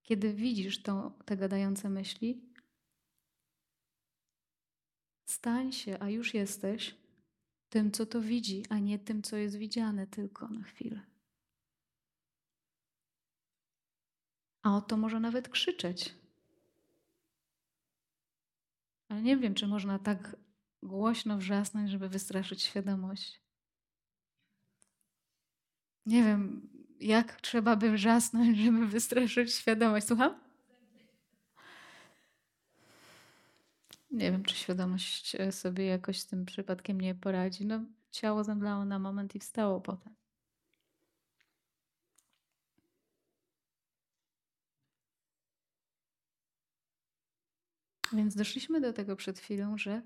Kiedy 0.03 0.33
widzisz 0.33 0.81
to, 0.81 1.17
te 1.25 1.37
gadające 1.37 1.89
myśli, 1.89 2.41
stań 5.25 5.71
się, 5.71 5.97
a 5.99 6.09
już 6.09 6.33
jesteś, 6.33 7.02
tym, 7.73 7.91
co 7.91 8.05
to 8.05 8.21
widzi, 8.21 8.63
a 8.69 8.79
nie 8.79 8.99
tym, 8.99 9.21
co 9.21 9.37
jest 9.37 9.57
widziane 9.57 10.07
tylko 10.07 10.47
na 10.47 10.63
chwilę. 10.63 11.01
A 14.61 14.77
oto 14.77 14.97
może 14.97 15.19
nawet 15.19 15.49
krzyczeć. 15.49 16.13
Ale 19.09 19.21
nie 19.21 19.37
wiem, 19.37 19.55
czy 19.55 19.67
można 19.67 19.99
tak 19.99 20.35
głośno 20.83 21.37
wrzasnąć, 21.37 21.89
żeby 21.89 22.09
wystraszyć 22.09 22.61
świadomość. 22.61 23.41
Nie 26.05 26.23
wiem, 26.23 26.69
jak 26.99 27.41
trzeba 27.41 27.75
by 27.75 27.91
wrzasnąć, 27.91 28.57
żeby 28.65 28.87
wystraszyć 28.87 29.53
świadomość. 29.53 30.07
Słucham? 30.07 30.42
Nie 34.13 34.31
wiem, 34.31 34.43
czy 34.43 34.55
świadomość 34.55 35.35
e, 35.35 35.51
sobie 35.51 35.85
jakoś 35.85 36.19
z 36.19 36.27
tym 36.27 36.45
przypadkiem 36.45 37.01
nie 37.01 37.15
poradzi. 37.15 37.65
No, 37.65 37.85
ciało 38.11 38.43
zemdlało 38.43 38.85
na 38.85 38.99
moment 38.99 39.35
i 39.35 39.39
wstało 39.39 39.81
potem. 39.81 40.15
Więc 48.13 48.35
doszliśmy 48.35 48.81
do 48.81 48.93
tego 48.93 49.15
przed 49.15 49.39
chwilą, 49.39 49.77
że 49.77 50.01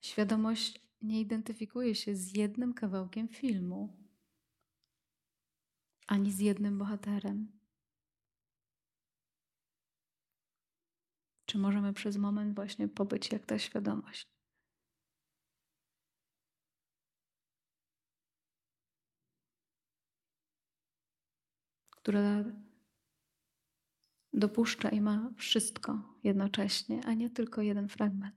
świadomość 0.00 0.80
nie 1.02 1.20
identyfikuje 1.20 1.94
się 1.94 2.16
z 2.16 2.36
jednym 2.36 2.74
kawałkiem 2.74 3.28
filmu, 3.28 3.96
ani 6.06 6.32
z 6.32 6.38
jednym 6.38 6.78
bohaterem. 6.78 7.63
Czy 11.54 11.58
możemy 11.58 11.92
przez 11.92 12.16
moment 12.16 12.54
właśnie 12.54 12.88
pobyć 12.88 13.32
jak 13.32 13.46
ta 13.46 13.58
świadomość? 13.58 14.26
Która 21.90 22.44
dopuszcza 24.32 24.88
i 24.88 25.00
ma 25.00 25.30
wszystko 25.36 26.18
jednocześnie, 26.24 27.00
a 27.06 27.14
nie 27.14 27.30
tylko 27.30 27.62
jeden 27.62 27.88
fragment. 27.88 28.36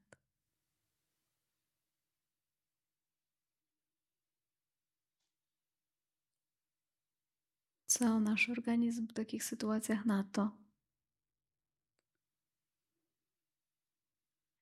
Co 7.86 8.20
nasz 8.20 8.50
organizm 8.50 9.08
w 9.08 9.14
takich 9.14 9.44
sytuacjach 9.44 10.06
na 10.06 10.24
to? 10.24 10.67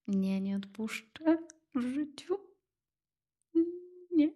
Nie, 0.07 0.41
nie 0.41 0.55
odpuszczę 0.55 1.37
w 1.75 1.81
życiu. 1.81 2.39
Nie. 4.11 4.33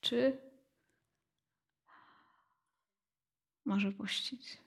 Czy 0.00 0.38
może 3.64 3.92
puścić? 3.92 4.58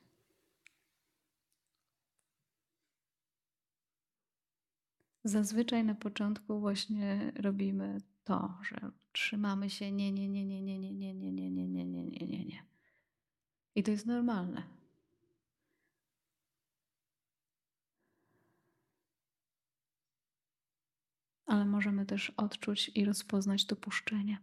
Zazwyczaj 5.24 5.84
na 5.84 5.96
początku 5.96 6.60
właśnie 6.60 7.32
robimy 7.36 8.02
to, 8.24 8.58
że 8.62 8.92
trzymamy 9.12 9.70
się 9.70 9.92
nie, 9.92 10.12
nie, 10.12 10.30
nie, 10.30 10.46
nie, 10.46 10.62
nie, 10.62 10.80
nie, 10.80 10.94
nie, 10.94 11.14
nie, 11.14 11.32
nie, 11.32 11.50
nie, 11.50 11.86
nie, 11.86 12.04
nie, 12.04 12.28
nie, 12.28 12.46
nie. 12.46 12.64
I 13.76 13.84
to 13.84 13.92
jest 13.92 14.06
normalne. 14.06 14.79
Ale 21.50 21.66
możemy 21.66 22.06
też 22.06 22.30
odczuć 22.30 22.92
i 22.96 23.06
rozpoznać 23.06 23.66
to 23.66 23.76
puszczenie. 23.76 24.38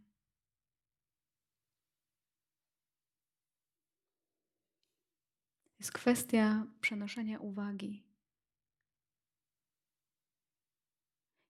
Jest 5.78 5.92
kwestia 5.92 6.66
przenoszenia 6.80 7.38
uwagi. 7.38 8.02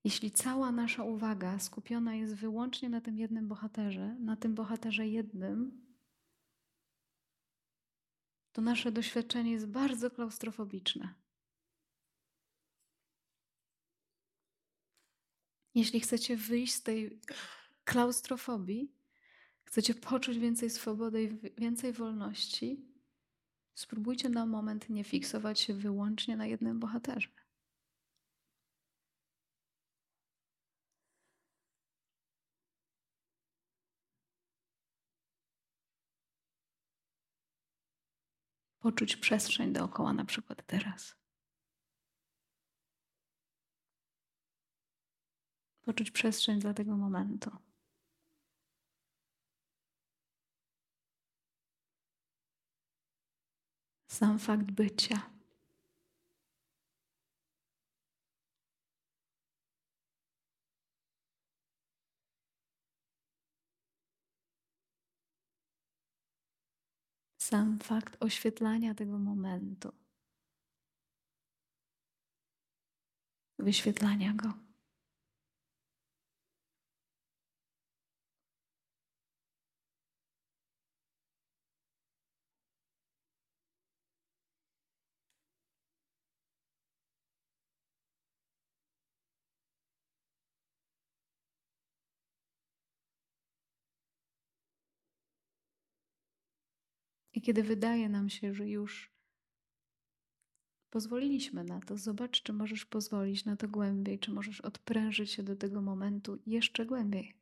Jeśli 0.05 0.31
cała 0.31 0.73
nasza 0.73 1.05
uwaga 1.05 1.59
skupiona 1.59 2.15
jest 2.15 2.35
wyłącznie 2.35 2.89
na 2.89 3.01
tym 3.01 3.19
jednym 3.19 3.49
bohaterze, 3.49 4.15
na 4.15 4.37
tym 4.37 4.55
bohaterze 4.55 5.09
jednym, 5.09 5.87
to 8.53 8.63
nasze 8.63 8.93
doświadczenie 8.93 9.53
jest 9.53 9.67
bardzo 9.67 10.11
klaustrofobiczne. 10.11 11.15
Jeśli 15.77 16.01
chcecie 16.01 16.37
wyjść 16.37 16.75
z 16.75 16.83
tej 16.83 17.21
klaustrofobii, 17.85 18.93
chcecie 19.65 19.95
poczuć 19.95 20.39
więcej 20.39 20.71
swobody 20.71 21.23
i 21.23 21.61
więcej 21.61 21.93
wolności, 21.93 22.85
spróbujcie 23.75 24.29
na 24.29 24.47
moment 24.47 24.89
nie 24.91 25.05
fiksować 25.05 25.61
się 25.61 25.75
wyłącznie 25.75 26.37
na 26.37 26.47
jednym 26.47 26.81
bohaterze. 26.81 27.29
Poczuć 38.79 39.17
przestrzeń 39.17 39.73
dookoła, 39.73 40.13
na 40.13 40.25
przykład 40.25 40.67
teraz. 40.67 41.26
Poczuć 45.87 46.11
przestrzeń 46.11 46.61
dla 46.61 46.75
tego 46.75 46.97
momentu. 46.97 47.51
Sam 54.09 54.39
fakt 54.39 54.71
bycia. 54.71 55.31
Sam 67.39 67.79
fakt 67.79 68.17
oświetlania 68.21 68.95
tego 68.95 69.19
momentu, 69.19 69.93
wyświetlania 73.59 74.33
go. 74.35 74.67
I 97.36 97.36
kiedy 97.47 97.63
wydaje 97.63 98.09
nam 98.09 98.29
się, 98.29 98.55
że 98.55 98.69
już 98.69 99.17
Pozwoliliśmy 100.91 101.65
na 101.65 101.81
to. 101.81 101.97
Zobacz, 101.97 102.43
czy 102.43 102.53
możesz 102.53 102.85
pozwolić 102.85 103.45
na 103.45 103.57
to 103.57 103.69
głębiej, 103.69 104.19
czy 104.19 104.33
możesz 104.33 104.61
odprężyć 104.61 105.31
się 105.31 105.43
do 105.43 105.57
tego 105.57 105.83
momentu 105.83 106.39
jeszcze 106.47 106.87
głębiej. 106.87 107.35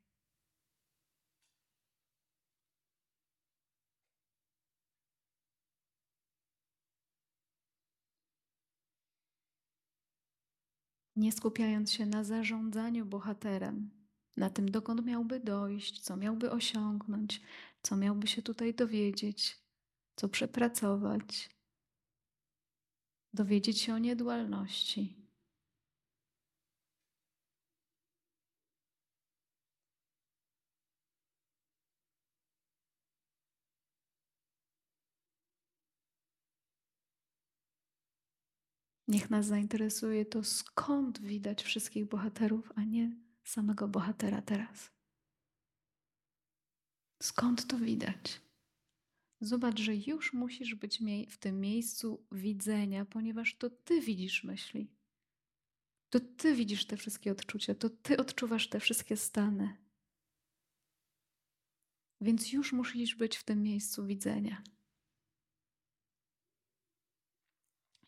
Nie 11.17 11.33
skupiając 11.33 11.93
się 11.93 12.07
na 12.07 12.25
zarządzaniu 12.25 13.07
bohaterem, 13.07 13.90
na 14.37 14.51
tym, 14.51 14.71
dokąd 14.71 15.05
miałby 15.05 15.40
dojść, 15.40 16.01
co 16.01 16.17
miałby 16.17 16.51
osiągnąć, 16.51 17.40
co 17.83 17.97
miałby 17.97 18.27
się 18.27 18.43
tutaj 18.43 18.75
dowiedzieć, 18.75 19.63
co 20.16 20.29
przepracować, 20.29 21.50
dowiedzieć 23.33 23.81
się 23.81 23.94
o 23.94 23.98
niedualności. 23.98 25.24
Niech 39.09 39.31
nas 39.31 39.46
zainteresuje 39.46 40.27
to, 40.27 40.44
skąd 40.44 41.20
widać 41.20 41.62
wszystkich 41.62 42.07
bohaterów, 42.07 42.72
a 42.77 42.85
nie 42.85 43.16
samego 43.44 43.88
bohatera 43.88 44.42
teraz. 44.42 44.90
Skąd 47.22 47.66
to 47.66 47.79
widać? 47.79 48.43
Zobacz, 49.44 49.80
że 49.80 49.96
już 49.96 50.33
musisz 50.33 50.74
być 50.74 51.02
w 51.28 51.38
tym 51.38 51.61
miejscu 51.61 52.26
widzenia, 52.33 53.04
ponieważ 53.04 53.57
to 53.57 53.70
ty 53.70 54.00
widzisz 54.00 54.44
myśli. 54.44 54.90
To 56.11 56.20
ty 56.20 56.54
widzisz 56.54 56.87
te 56.87 56.96
wszystkie 56.96 57.33
odczucia, 57.33 57.74
to 57.74 57.90
ty 57.90 58.16
odczuwasz 58.16 58.68
te 58.68 58.80
wszystkie 58.80 59.16
stany. 59.16 59.76
Więc 62.20 62.52
już 62.52 62.72
musisz 62.72 63.14
być 63.14 63.37
w 63.37 63.44
tym 63.44 63.62
miejscu 63.62 64.07
widzenia. 64.07 64.62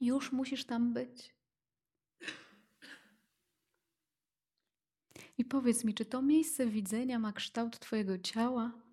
Już 0.00 0.32
musisz 0.32 0.64
tam 0.64 0.92
być. 0.92 1.34
I 5.38 5.44
powiedz 5.44 5.84
mi, 5.84 5.94
czy 5.94 6.04
to 6.04 6.22
miejsce 6.22 6.66
widzenia 6.66 7.18
ma 7.18 7.32
kształt 7.32 7.78
Twojego 7.78 8.18
ciała? 8.18 8.85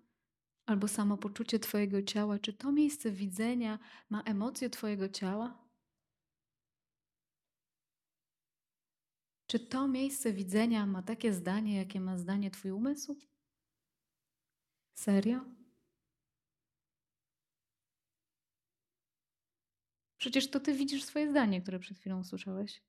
Albo 0.66 0.88
samopoczucie 0.88 1.58
Twojego 1.58 2.02
ciała, 2.02 2.38
czy 2.38 2.52
to 2.52 2.72
miejsce 2.72 3.10
widzenia 3.12 3.78
ma 4.10 4.22
emocje 4.22 4.70
Twojego 4.70 5.08
ciała? 5.08 5.64
Czy 9.46 9.60
to 9.60 9.88
miejsce 9.88 10.32
widzenia 10.32 10.86
ma 10.86 11.02
takie 11.02 11.32
zdanie, 11.32 11.76
jakie 11.76 12.00
ma 12.00 12.18
zdanie 12.18 12.50
Twój 12.50 12.70
umysł? 12.70 13.16
Serio? 14.94 15.40
Przecież 20.18 20.50
to 20.50 20.60
Ty 20.60 20.74
widzisz 20.74 21.04
swoje 21.04 21.30
zdanie, 21.30 21.62
które 21.62 21.78
przed 21.78 21.98
chwilą 21.98 22.20
usłyszałeś. 22.20 22.82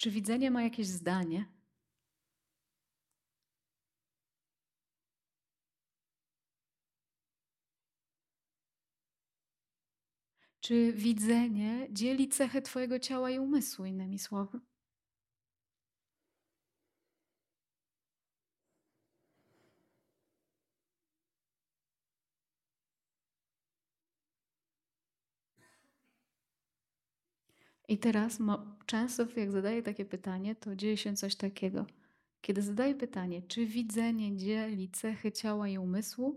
Czy 0.00 0.10
widzenie 0.10 0.50
ma 0.50 0.62
jakieś 0.62 0.86
zdanie? 0.86 1.44
Czy 10.60 10.92
widzenie 10.92 11.88
dzieli 11.90 12.28
cechy 12.28 12.62
Twojego 12.62 12.98
ciała 12.98 13.30
i 13.30 13.38
umysłu, 13.38 13.84
innymi 13.84 14.18
słowy? 14.18 14.60
I 27.90 27.98
teraz 27.98 28.38
często, 28.86 29.26
jak 29.36 29.50
zadaję 29.50 29.82
takie 29.82 30.04
pytanie, 30.04 30.54
to 30.54 30.76
dzieje 30.76 30.96
się 30.96 31.16
coś 31.16 31.36
takiego. 31.36 31.86
Kiedy 32.40 32.62
zadaję 32.62 32.94
pytanie, 32.94 33.42
czy 33.42 33.66
widzenie 33.66 34.36
dzieli 34.36 34.90
cechy 34.90 35.32
ciała 35.32 35.68
i 35.68 35.78
umysłu, 35.78 36.34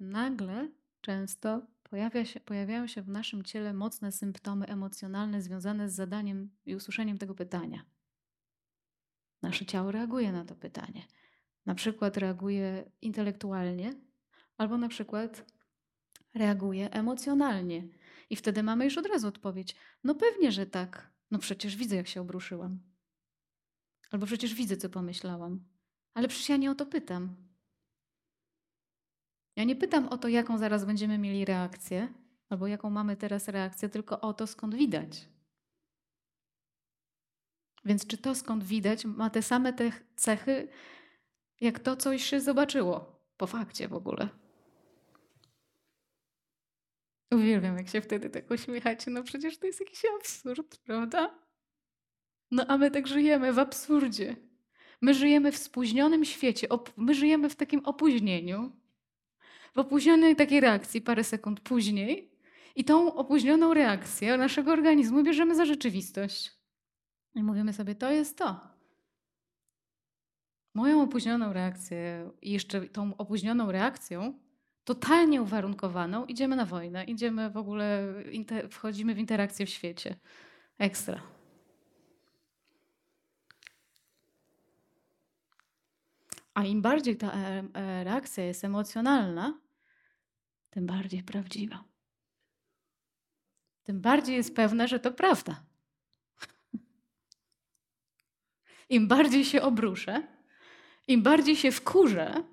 nagle 0.00 0.68
często 1.00 1.62
pojawia 1.82 2.24
się, 2.24 2.40
pojawiają 2.40 2.86
się 2.86 3.02
w 3.02 3.08
naszym 3.08 3.42
ciele 3.42 3.72
mocne 3.72 4.12
symptomy 4.12 4.66
emocjonalne 4.66 5.42
związane 5.42 5.90
z 5.90 5.94
zadaniem 5.94 6.50
i 6.66 6.74
usłyszeniem 6.74 7.18
tego 7.18 7.34
pytania. 7.34 7.84
Nasze 9.42 9.66
ciało 9.66 9.90
reaguje 9.90 10.32
na 10.32 10.44
to 10.44 10.54
pytanie. 10.54 11.02
Na 11.66 11.74
przykład 11.74 12.16
reaguje 12.16 12.90
intelektualnie, 13.02 13.92
albo 14.56 14.78
na 14.78 14.88
przykład 14.88 15.52
reaguje 16.34 16.90
emocjonalnie 16.90 17.88
i 18.30 18.36
wtedy 18.36 18.62
mamy 18.62 18.84
już 18.84 18.98
od 18.98 19.06
razu 19.06 19.28
odpowiedź. 19.28 19.76
No 20.04 20.14
pewnie, 20.14 20.52
że 20.52 20.66
tak. 20.66 21.10
No 21.30 21.38
przecież 21.38 21.76
widzę, 21.76 21.96
jak 21.96 22.08
się 22.08 22.20
obruszyłam. 22.20 22.80
Albo 24.10 24.26
przecież 24.26 24.54
widzę, 24.54 24.76
co 24.76 24.88
pomyślałam. 24.88 25.64
Ale 26.14 26.28
przecież 26.28 26.48
ja 26.48 26.56
nie 26.56 26.70
o 26.70 26.74
to 26.74 26.86
pytam. 26.86 27.36
Ja 29.56 29.64
nie 29.64 29.76
pytam 29.76 30.08
o 30.08 30.18
to, 30.18 30.28
jaką 30.28 30.58
zaraz 30.58 30.84
będziemy 30.84 31.18
mieli 31.18 31.44
reakcję, 31.44 32.14
albo 32.48 32.66
jaką 32.66 32.90
mamy 32.90 33.16
teraz 33.16 33.48
reakcję, 33.48 33.88
tylko 33.88 34.20
o 34.20 34.34
to, 34.34 34.46
skąd 34.46 34.74
widać. 34.74 35.28
Więc 37.84 38.06
czy 38.06 38.18
to, 38.18 38.34
skąd 38.34 38.64
widać, 38.64 39.04
ma 39.04 39.30
te 39.30 39.42
same 39.42 39.72
te 39.72 39.92
cechy, 40.16 40.68
jak 41.60 41.78
to, 41.78 41.96
coś 41.96 42.24
się 42.24 42.40
zobaczyło 42.40 43.22
po 43.36 43.46
fakcie 43.46 43.88
w 43.88 43.94
ogóle. 43.94 44.28
Uwielbiam, 47.30 47.76
jak 47.76 47.88
się 47.88 48.00
wtedy 48.00 48.30
tak 48.30 48.50
uśmiechacie. 48.50 49.10
No 49.10 49.22
przecież 49.22 49.58
to 49.58 49.66
jest 49.66 49.80
jakiś 49.80 50.02
absurd, 50.16 50.76
prawda? 50.76 51.34
No 52.50 52.66
a 52.66 52.78
my 52.78 52.90
tak 52.90 53.06
żyjemy 53.06 53.52
w 53.52 53.58
absurdzie. 53.58 54.36
My 55.00 55.14
żyjemy 55.14 55.52
w 55.52 55.56
spóźnionym 55.56 56.24
świecie. 56.24 56.68
My 56.96 57.14
żyjemy 57.14 57.48
w 57.48 57.56
takim 57.56 57.80
opóźnieniu. 57.84 58.72
W 59.74 59.78
opóźnionej 59.78 60.36
takiej 60.36 60.60
reakcji 60.60 61.00
parę 61.00 61.24
sekund 61.24 61.60
później. 61.60 62.30
I 62.76 62.84
tą 62.84 63.14
opóźnioną 63.14 63.74
reakcję 63.74 64.36
naszego 64.36 64.72
organizmu 64.72 65.22
bierzemy 65.22 65.54
za 65.54 65.64
rzeczywistość. 65.64 66.58
I 67.34 67.42
mówimy 67.42 67.72
sobie, 67.72 67.94
to 67.94 68.10
jest 68.10 68.38
to. 68.38 68.60
Moją 70.74 71.02
opóźnioną 71.02 71.52
reakcję 71.52 72.30
i 72.42 72.50
jeszcze 72.50 72.80
tą 72.80 73.16
opóźnioną 73.16 73.72
reakcją 73.72 74.38
totalnie 74.88 75.42
uwarunkowaną, 75.42 76.26
idziemy 76.26 76.56
na 76.56 76.64
wojnę, 76.64 77.04
idziemy 77.04 77.50
w 77.50 77.56
ogóle, 77.56 78.14
wchodzimy 78.70 79.14
w 79.14 79.18
interakcję 79.18 79.66
w 79.66 79.70
świecie. 79.70 80.16
Ekstra. 80.78 81.22
A 86.54 86.64
im 86.64 86.82
bardziej 86.82 87.16
ta 87.16 87.32
e, 87.32 87.64
e, 87.74 88.04
reakcja 88.04 88.44
jest 88.44 88.64
emocjonalna, 88.64 89.60
tym 90.70 90.86
bardziej 90.86 91.22
prawdziwa. 91.22 91.84
Tym 93.84 94.00
bardziej 94.00 94.36
jest 94.36 94.56
pewne, 94.56 94.88
że 94.88 95.00
to 95.00 95.12
prawda. 95.12 95.64
Im 98.88 99.08
bardziej 99.08 99.44
się 99.44 99.62
obruszę, 99.62 100.26
im 101.06 101.22
bardziej 101.22 101.56
się 101.56 101.72
wkurzę, 101.72 102.44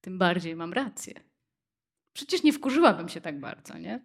tym 0.00 0.18
bardziej 0.18 0.56
mam 0.56 0.72
rację. 0.72 1.31
Przecież 2.12 2.42
nie 2.42 2.52
wkurzyłabym 2.52 3.08
się 3.08 3.20
tak 3.20 3.40
bardzo, 3.40 3.78
nie? 3.78 4.04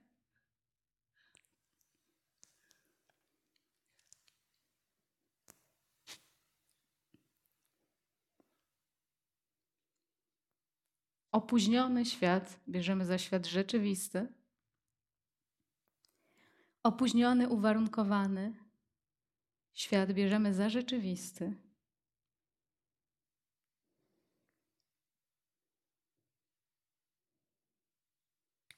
Opóźniony 11.32 12.06
świat 12.06 12.60
bierzemy 12.70 13.06
za 13.06 13.17
świat 13.17 13.46
rzeczywisty. 13.46 14.28
Opóźniony, 16.84 17.50
uwarunkowany 17.50 18.54
świat 19.74 20.12
bierzemy 20.12 20.54
za 20.54 20.70
rzeczywisty. 20.70 21.66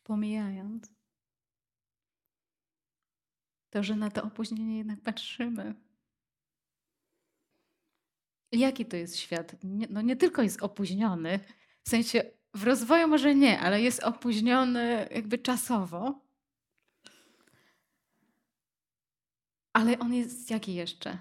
Pomijając 0.09 0.93
to, 3.69 3.83
że 3.83 3.95
na 3.95 4.11
to 4.11 4.23
opóźnienie 4.23 4.77
jednak 4.77 5.01
patrzymy. 5.01 5.75
Jaki 8.51 8.85
to 8.85 8.95
jest 8.95 9.17
świat? 9.17 9.63
Nie, 9.63 9.87
no 9.89 10.01
nie 10.01 10.15
tylko 10.15 10.41
jest 10.41 10.63
opóźniony, 10.63 11.39
w 11.83 11.89
sensie 11.89 12.31
w 12.53 12.63
rozwoju 12.63 13.07
może 13.07 13.35
nie, 13.35 13.59
ale 13.59 13.81
jest 13.81 14.03
opóźniony 14.03 15.09
jakby 15.11 15.37
czasowo. 15.37 16.21
Ale 19.73 19.99
on 19.99 20.13
jest 20.13 20.49
jaki 20.49 20.73
jeszcze? 20.73 21.19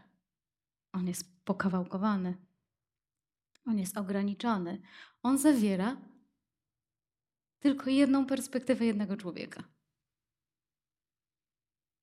On 0.92 1.06
jest 1.08 1.44
pokawałkowany. 1.44 2.36
On 3.66 3.78
jest 3.78 3.96
ograniczony. 3.96 4.80
On 5.22 5.38
zawiera 5.38 5.96
tylko 7.60 7.90
jedną 7.90 8.26
perspektywę 8.26 8.84
jednego 8.84 9.16
człowieka. 9.16 9.64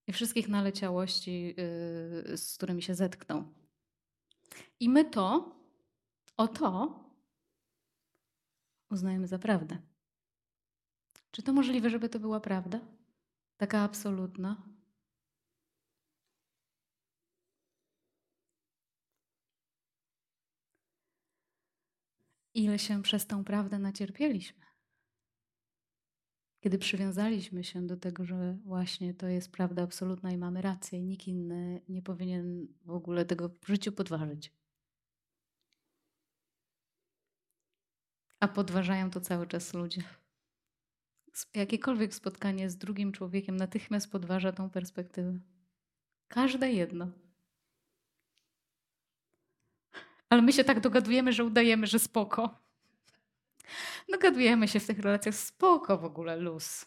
I 0.07 0.13
wszystkich 0.13 0.47
naleciałości, 0.47 1.55
yy, 2.27 2.37
z 2.37 2.57
którymi 2.57 2.81
się 2.81 2.95
zetknął. 2.95 3.43
I 4.79 4.89
my 4.89 5.05
to, 5.05 5.55
o 6.37 6.47
to, 6.47 6.99
uznajemy 8.91 9.27
za 9.27 9.39
prawdę. 9.39 9.77
Czy 11.31 11.43
to 11.43 11.53
możliwe, 11.53 11.89
żeby 11.89 12.09
to 12.09 12.19
była 12.19 12.39
prawda? 12.39 12.79
Taka 13.57 13.79
absolutna? 13.79 14.75
Ile 22.53 22.79
się 22.79 23.03
przez 23.03 23.27
tą 23.27 23.43
prawdę 23.43 23.79
nacierpieliśmy? 23.79 24.64
Kiedy 26.65 26.77
przywiązaliśmy 26.77 27.63
się 27.63 27.87
do 27.87 27.97
tego, 27.97 28.25
że 28.25 28.57
właśnie 28.63 29.13
to 29.13 29.27
jest 29.27 29.51
prawda 29.51 29.83
absolutna 29.83 30.31
i 30.31 30.37
mamy 30.37 30.61
rację, 30.61 30.99
i 30.99 31.03
nikt 31.03 31.27
inny 31.27 31.81
nie 31.89 32.01
powinien 32.01 32.67
w 32.85 32.89
ogóle 32.89 33.25
tego 33.25 33.49
w 33.49 33.67
życiu 33.67 33.91
podważyć. 33.91 34.53
A 38.39 38.47
podważają 38.47 39.09
to 39.09 39.21
cały 39.21 39.47
czas 39.47 39.73
ludzie. 39.73 40.01
Jakiekolwiek 41.53 42.13
spotkanie 42.13 42.69
z 42.69 42.77
drugim 42.77 43.11
człowiekiem 43.11 43.57
natychmiast 43.57 44.11
podważa 44.11 44.51
tą 44.51 44.69
perspektywę. 44.69 45.39
Każde 46.27 46.71
jedno. 46.71 47.11
Ale 50.29 50.41
my 50.41 50.53
się 50.53 50.63
tak 50.63 50.79
dogadujemy, 50.79 51.33
że 51.33 51.45
udajemy, 51.45 51.87
że 51.87 51.99
spoko. 51.99 52.64
Dogadujemy 54.11 54.67
się 54.67 54.79
w 54.79 54.87
tych 54.87 54.99
relacjach 54.99 55.35
spoko 55.35 55.97
w 55.97 56.05
ogóle, 56.05 56.37
luz. 56.37 56.85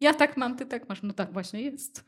Ja 0.00 0.14
tak 0.14 0.36
mam, 0.36 0.56
ty 0.56 0.66
tak 0.66 0.88
masz. 0.88 1.02
No 1.02 1.12
tak 1.12 1.32
właśnie 1.32 1.62
jest. 1.62 2.04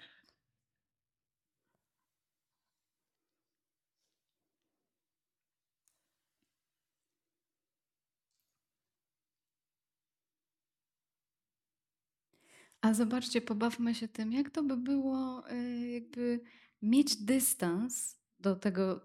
A 12.80 12.94
zobaczcie, 12.94 13.40
pobawmy 13.40 13.94
się 13.94 14.08
tym, 14.08 14.32
jak 14.32 14.50
to 14.50 14.62
by 14.62 14.76
było, 14.76 15.50
y, 15.52 15.88
jakby 15.88 16.40
mieć 16.82 17.16
dystans 17.16 18.19
do 18.40 18.56
tego 18.56 18.96
y, 18.96 19.00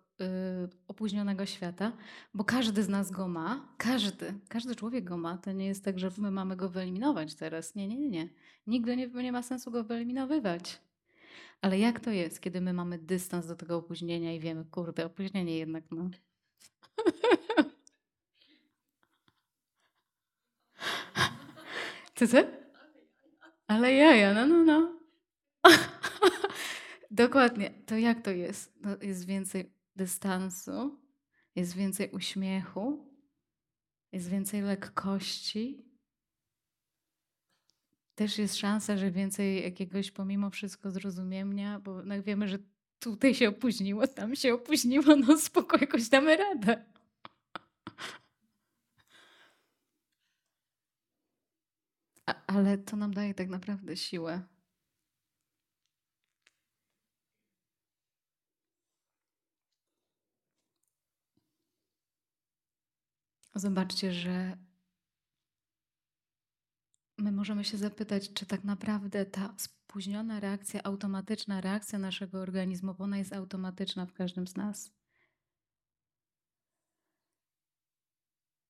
opóźnionego 0.88 1.46
świata, 1.46 1.92
bo 2.34 2.44
każdy 2.44 2.84
z 2.84 2.90
nas 2.90 3.12
go 3.12 3.28
ma, 3.28 3.68
każdy, 3.78 4.34
każdy 4.50 4.76
człowiek 4.76 5.04
go 5.04 5.18
ma. 5.18 5.38
To 5.38 5.52
nie 5.52 5.66
jest 5.66 5.86
tak, 5.86 6.00
że 6.00 6.12
my 6.18 6.32
mamy 6.32 6.56
go 6.56 6.70
wyeliminować 6.70 7.36
teraz. 7.36 7.76
Nie, 7.76 7.88
nie, 7.88 7.98
nie, 7.98 8.10
nie. 8.10 8.30
Nigdy 8.68 8.98
nie, 8.98 9.08
nie 9.08 9.32
ma 9.32 9.44
sensu 9.44 9.72
go 9.72 9.84
wyeliminowywać. 9.84 10.82
Ale 11.62 11.80
jak 11.80 12.00
to 12.00 12.12
jest, 12.12 12.42
kiedy 12.42 12.62
my 12.62 12.74
mamy 12.74 12.98
dystans 12.98 13.48
do 13.48 13.56
tego 13.56 13.78
opóźnienia 13.78 14.34
i 14.34 14.40
wiemy, 14.40 14.66
kurde, 14.66 15.06
opóźnienie 15.06 15.58
jednak 15.58 15.84
no. 15.92 16.10
Co, 22.16 22.28
co? 22.28 22.38
Ale 23.68 23.94
jaja, 23.94 24.34
no, 24.34 24.48
no, 24.48 24.64
no. 24.64 25.00
Dokładnie. 27.16 27.72
To 27.86 27.98
jak 27.98 28.22
to 28.22 28.32
jest? 28.32 28.74
No, 28.82 28.90
jest 29.02 29.26
więcej 29.26 29.74
dystansu, 29.96 31.00
jest 31.56 31.76
więcej 31.76 32.12
uśmiechu, 32.12 33.14
jest 34.12 34.30
więcej 34.30 34.62
lekkości. 34.62 35.86
Też 38.16 38.38
jest 38.38 38.56
szansa, 38.56 38.98
że 38.98 39.12
więcej 39.12 39.64
jakiegoś 39.64 40.12
pomimo 40.12 40.50
wszystko 40.50 40.92
zrozumienia, 40.92 41.80
bo 41.80 42.04
no 42.04 42.24
wiemy, 42.24 42.48
że 42.48 42.58
tutaj 43.00 43.36
się 43.36 43.50
opóźniło, 43.50 44.08
tam 44.08 44.36
się 44.36 44.54
opóźniło, 44.54 45.16
no 45.16 45.38
spoko, 45.38 45.78
jakoś 45.78 46.10
damy 46.10 46.38
radę. 46.38 46.86
A, 52.26 52.36
ale 52.48 52.78
to 52.78 52.96
nam 52.96 53.14
daje 53.14 53.34
tak 53.34 53.50
naprawdę 53.50 53.98
siłę. 53.98 54.55
Zobaczcie, 63.56 64.14
że 64.14 64.58
my 67.18 67.32
możemy 67.32 67.64
się 67.64 67.78
zapytać, 67.78 68.34
czy 68.34 68.46
tak 68.46 68.64
naprawdę 68.64 69.26
ta 69.26 69.54
spóźniona 69.58 70.40
reakcja, 70.40 70.84
automatyczna 70.84 71.62
reakcja 71.62 72.00
naszego 72.00 72.42
organizmu, 72.42 72.94
bo 72.94 73.04
ona 73.04 73.18
jest 73.18 73.34
automatyczna 73.34 74.06
w 74.06 74.14
każdym 74.14 74.48
z 74.48 74.56
nas. 74.56 74.92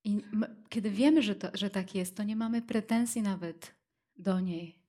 I 0.03 0.21
my, 0.31 0.63
kiedy 0.69 0.91
wiemy, 0.91 1.21
że, 1.21 1.35
to, 1.35 1.47
że 1.53 1.69
tak 1.69 1.95
jest, 1.95 2.17
to 2.17 2.23
nie 2.23 2.35
mamy 2.35 2.61
pretensji 2.61 3.21
nawet 3.21 3.75
do 4.17 4.39
niej. 4.39 4.79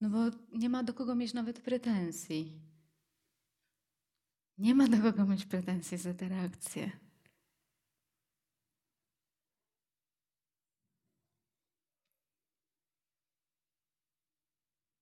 No 0.00 0.10
bo 0.10 0.18
nie 0.52 0.68
ma 0.68 0.82
do 0.82 0.94
kogo 0.94 1.14
mieć 1.14 1.34
nawet 1.34 1.60
pretensji. 1.60 2.67
Nie 4.58 4.74
ma 4.74 4.88
do 4.88 5.02
kogo 5.02 5.24
mieć 5.24 5.46
pretensji 5.46 5.98
za 5.98 6.14
te 6.14 6.28
reakcje. 6.28 6.90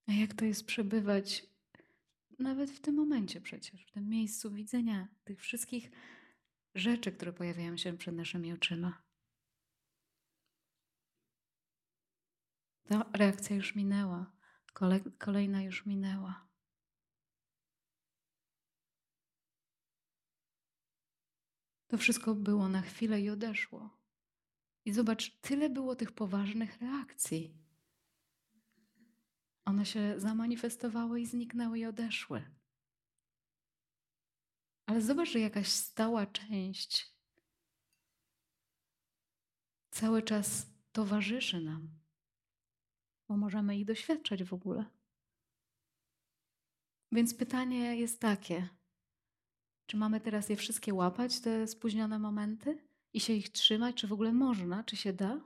A 0.09 0.13
jak 0.13 0.35
to 0.35 0.45
jest 0.45 0.67
przebywać 0.67 1.47
nawet 2.39 2.71
w 2.71 2.81
tym 2.81 2.95
momencie 2.95 3.41
przecież, 3.41 3.87
w 3.87 3.91
tym 3.91 4.09
miejscu 4.09 4.51
widzenia 4.51 5.09
tych 5.25 5.41
wszystkich 5.41 5.91
rzeczy, 6.75 7.13
które 7.13 7.33
pojawiają 7.33 7.77
się 7.77 7.97
przed 7.99 8.17
naszymi 8.17 8.53
oczyma? 8.53 9.03
Ta 12.89 13.11
reakcja 13.13 13.57
już 13.57 13.75
minęła, 13.75 14.33
kolejna 15.19 15.63
już 15.63 15.87
minęła. 15.87 16.46
To 21.87 21.99
wszystko 21.99 22.35
było 22.35 22.69
na 22.69 22.83
chwilę 22.83 23.21
i 23.21 23.31
odeszło. 23.31 23.91
I 24.85 24.93
zobacz, 24.93 25.41
tyle 25.41 25.71
było 25.71 25.97
tych 25.97 26.13
poważnych 26.13 26.81
reakcji. 26.81 27.55
One 29.65 29.87
się 29.87 30.15
zamanifestowały 30.21 31.21
i 31.21 31.27
zniknęły 31.27 31.79
i 31.79 31.87
odeszły. 31.87 32.51
Ale 34.87 35.03
zobacz, 35.03 35.29
że 35.29 35.41
jakaś 35.41 35.69
stała 35.69 36.27
część 36.27 37.17
cały 39.91 40.23
czas 40.23 40.67
towarzyszy 40.93 41.61
nam, 41.61 41.91
bo 43.29 43.37
możemy 43.37 43.79
ich 43.79 43.85
doświadczać 43.85 44.45
w 44.45 44.55
ogóle. 44.55 44.85
Więc 47.13 47.35
pytanie 47.35 47.97
jest 47.97 48.21
takie: 48.21 48.69
czy 49.87 49.97
mamy 49.97 50.21
teraz 50.21 50.49
je 50.49 50.57
wszystkie 50.57 50.95
łapać, 50.95 51.41
te 51.41 51.67
spóźnione 51.67 52.19
momenty 52.19 52.79
i 53.13 53.21
się 53.21 53.33
ich 53.33 53.49
trzymać? 53.49 53.97
Czy 53.97 54.07
w 54.07 54.13
ogóle 54.13 54.33
można? 54.33 54.85
Czy 54.85 54.97
się 54.97 55.13
da? 55.13 55.41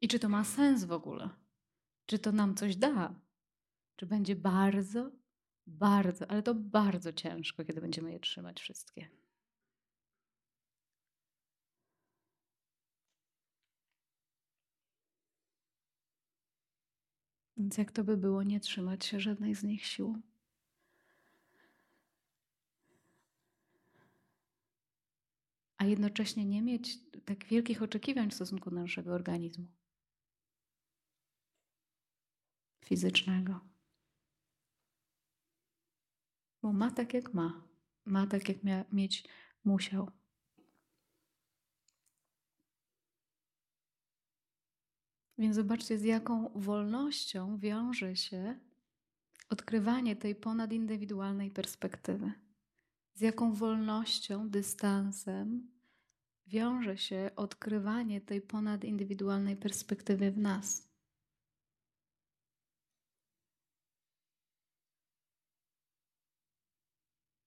I 0.00 0.08
czy 0.08 0.18
to 0.18 0.28
ma 0.28 0.44
sens 0.44 0.84
w 0.84 0.92
ogóle? 0.92 1.28
Czy 2.06 2.18
to 2.18 2.32
nam 2.32 2.54
coś 2.54 2.76
da? 2.76 3.14
Czy 3.96 4.06
będzie 4.06 4.36
bardzo, 4.36 5.10
bardzo, 5.66 6.30
ale 6.30 6.42
to 6.42 6.54
bardzo 6.54 7.12
ciężko, 7.12 7.64
kiedy 7.64 7.80
będziemy 7.80 8.12
je 8.12 8.20
trzymać 8.20 8.60
wszystkie? 8.60 9.19
Więc 17.60 17.78
jak 17.78 17.92
to 17.92 18.04
by 18.04 18.16
było 18.16 18.42
nie 18.42 18.60
trzymać 18.60 19.04
się 19.04 19.20
żadnej 19.20 19.54
z 19.54 19.62
nich 19.62 19.86
sił? 19.86 20.22
A 25.76 25.84
jednocześnie 25.84 26.44
nie 26.44 26.62
mieć 26.62 26.98
tak 27.24 27.44
wielkich 27.44 27.82
oczekiwań 27.82 28.30
w 28.30 28.34
stosunku 28.34 28.70
do 28.70 28.76
naszego 28.76 29.14
organizmu 29.14 29.66
fizycznego. 32.84 33.60
Bo 36.62 36.72
ma 36.72 36.90
tak, 36.90 37.14
jak 37.14 37.34
ma. 37.34 37.62
Ma 38.04 38.26
tak, 38.26 38.48
jak 38.48 38.64
mia- 38.64 38.84
mieć 38.92 39.28
musiał. 39.64 40.10
Więc 45.40 45.56
zobaczcie, 45.56 45.98
z 45.98 46.04
jaką 46.04 46.48
wolnością 46.54 47.58
wiąże 47.58 48.16
się 48.16 48.58
odkrywanie 49.48 50.16
tej 50.16 50.34
ponadindywidualnej 50.34 51.50
perspektywy. 51.50 52.32
Z 53.14 53.20
jaką 53.20 53.52
wolnością, 53.52 54.50
dystansem 54.50 55.70
wiąże 56.46 56.98
się 56.98 57.30
odkrywanie 57.36 58.20
tej 58.20 58.40
ponadindywidualnej 58.40 59.56
perspektywy 59.56 60.30
w 60.30 60.38
nas. 60.38 60.88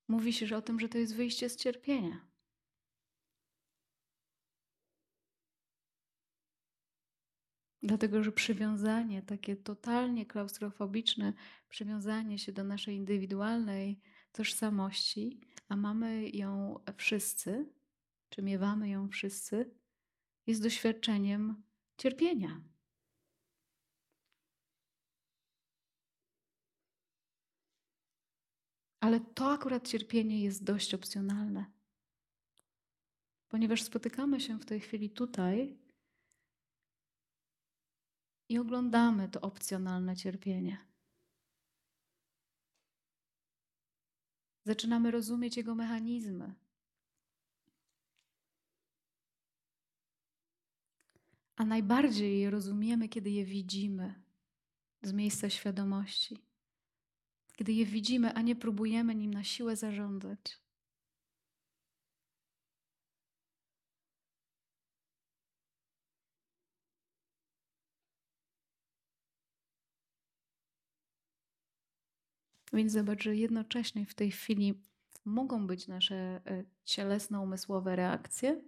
Mówi 0.08 0.34
się 0.34 0.48
że 0.48 0.58
o 0.58 0.62
tym, 0.62 0.80
że 0.80 0.90
to 0.90 0.98
jest 0.98 1.16
wyjście 1.16 1.50
z 1.50 1.56
cierpienia. 1.56 2.33
Dlatego, 7.84 8.24
że 8.24 8.32
przywiązanie, 8.32 9.22
takie 9.22 9.56
totalnie 9.56 10.26
klaustrofobiczne 10.26 11.34
przywiązanie 11.70 12.40
się 12.40 12.52
do 12.52 12.64
naszej 12.64 12.96
indywidualnej 12.96 14.00
tożsamości, 14.32 15.42
a 15.70 15.76
mamy 15.76 16.30
ją 16.30 16.80
wszyscy, 16.98 17.70
czy 18.30 18.42
miewamy 18.42 18.90
ją 18.90 19.10
wszyscy, 19.10 19.72
jest 20.48 20.64
doświadczeniem 20.64 21.64
cierpienia. 21.98 22.62
Ale 29.00 29.20
to 29.20 29.52
akurat 29.52 29.88
cierpienie 29.88 30.44
jest 30.44 30.64
dość 30.64 30.94
opcjonalne, 30.94 31.66
ponieważ 33.50 33.84
spotykamy 33.84 34.42
się 34.42 34.60
w 34.60 34.66
tej 34.66 34.80
chwili 34.80 35.10
tutaj 35.10 35.83
i 38.54 38.58
oglądamy 38.58 39.30
to 39.30 39.42
opcjonalne 39.42 40.16
cierpienie. 40.16 40.78
Zaczynamy 44.66 45.12
rozumieć 45.12 45.58
jego 45.58 45.76
mechanizmy. 45.76 46.54
A 51.56 51.66
najbardziej 51.66 52.40
je 52.40 52.50
rozumiemy, 52.50 53.10
kiedy 53.10 53.30
je 53.30 53.46
widzimy 53.46 54.24
z 55.02 55.14
miejsca 55.14 55.50
świadomości. 55.50 56.38
Kiedy 57.56 57.74
je 57.74 57.86
widzimy, 57.86 58.34
a 58.34 58.42
nie 58.42 58.56
próbujemy 58.56 59.16
nim 59.16 59.34
na 59.34 59.44
siłę 59.44 59.76
zarządzać. 59.76 60.63
Więc 72.74 72.92
zobacz, 72.92 73.24
że 73.24 73.36
jednocześnie 73.36 74.06
w 74.06 74.14
tej 74.16 74.32
chwili 74.32 74.84
mogą 75.26 75.68
być 75.68 75.88
nasze 75.88 76.16
e, 76.16 76.64
cielesno-umysłowe 76.86 77.96
reakcje. 77.96 78.62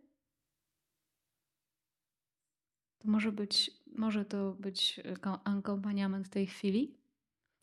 To 2.98 3.08
może 3.08 3.32
być, 3.32 3.72
może 3.96 4.26
to 4.26 4.54
być 4.54 5.00
akompaniament 5.44 6.30
tej 6.30 6.48
chwili 6.48 6.98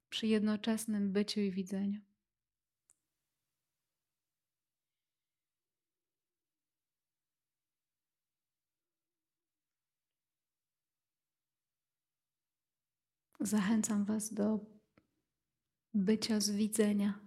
przy 0.09 0.27
jednoczesnym 0.27 1.13
byciu 1.13 1.41
i 1.41 1.51
widzeniu. 1.51 2.01
Zachęcam 13.41 14.05
Was 14.05 14.35
do 14.35 14.72
bycia 15.95 16.41
z 16.41 16.51
widzenia. 16.51 17.22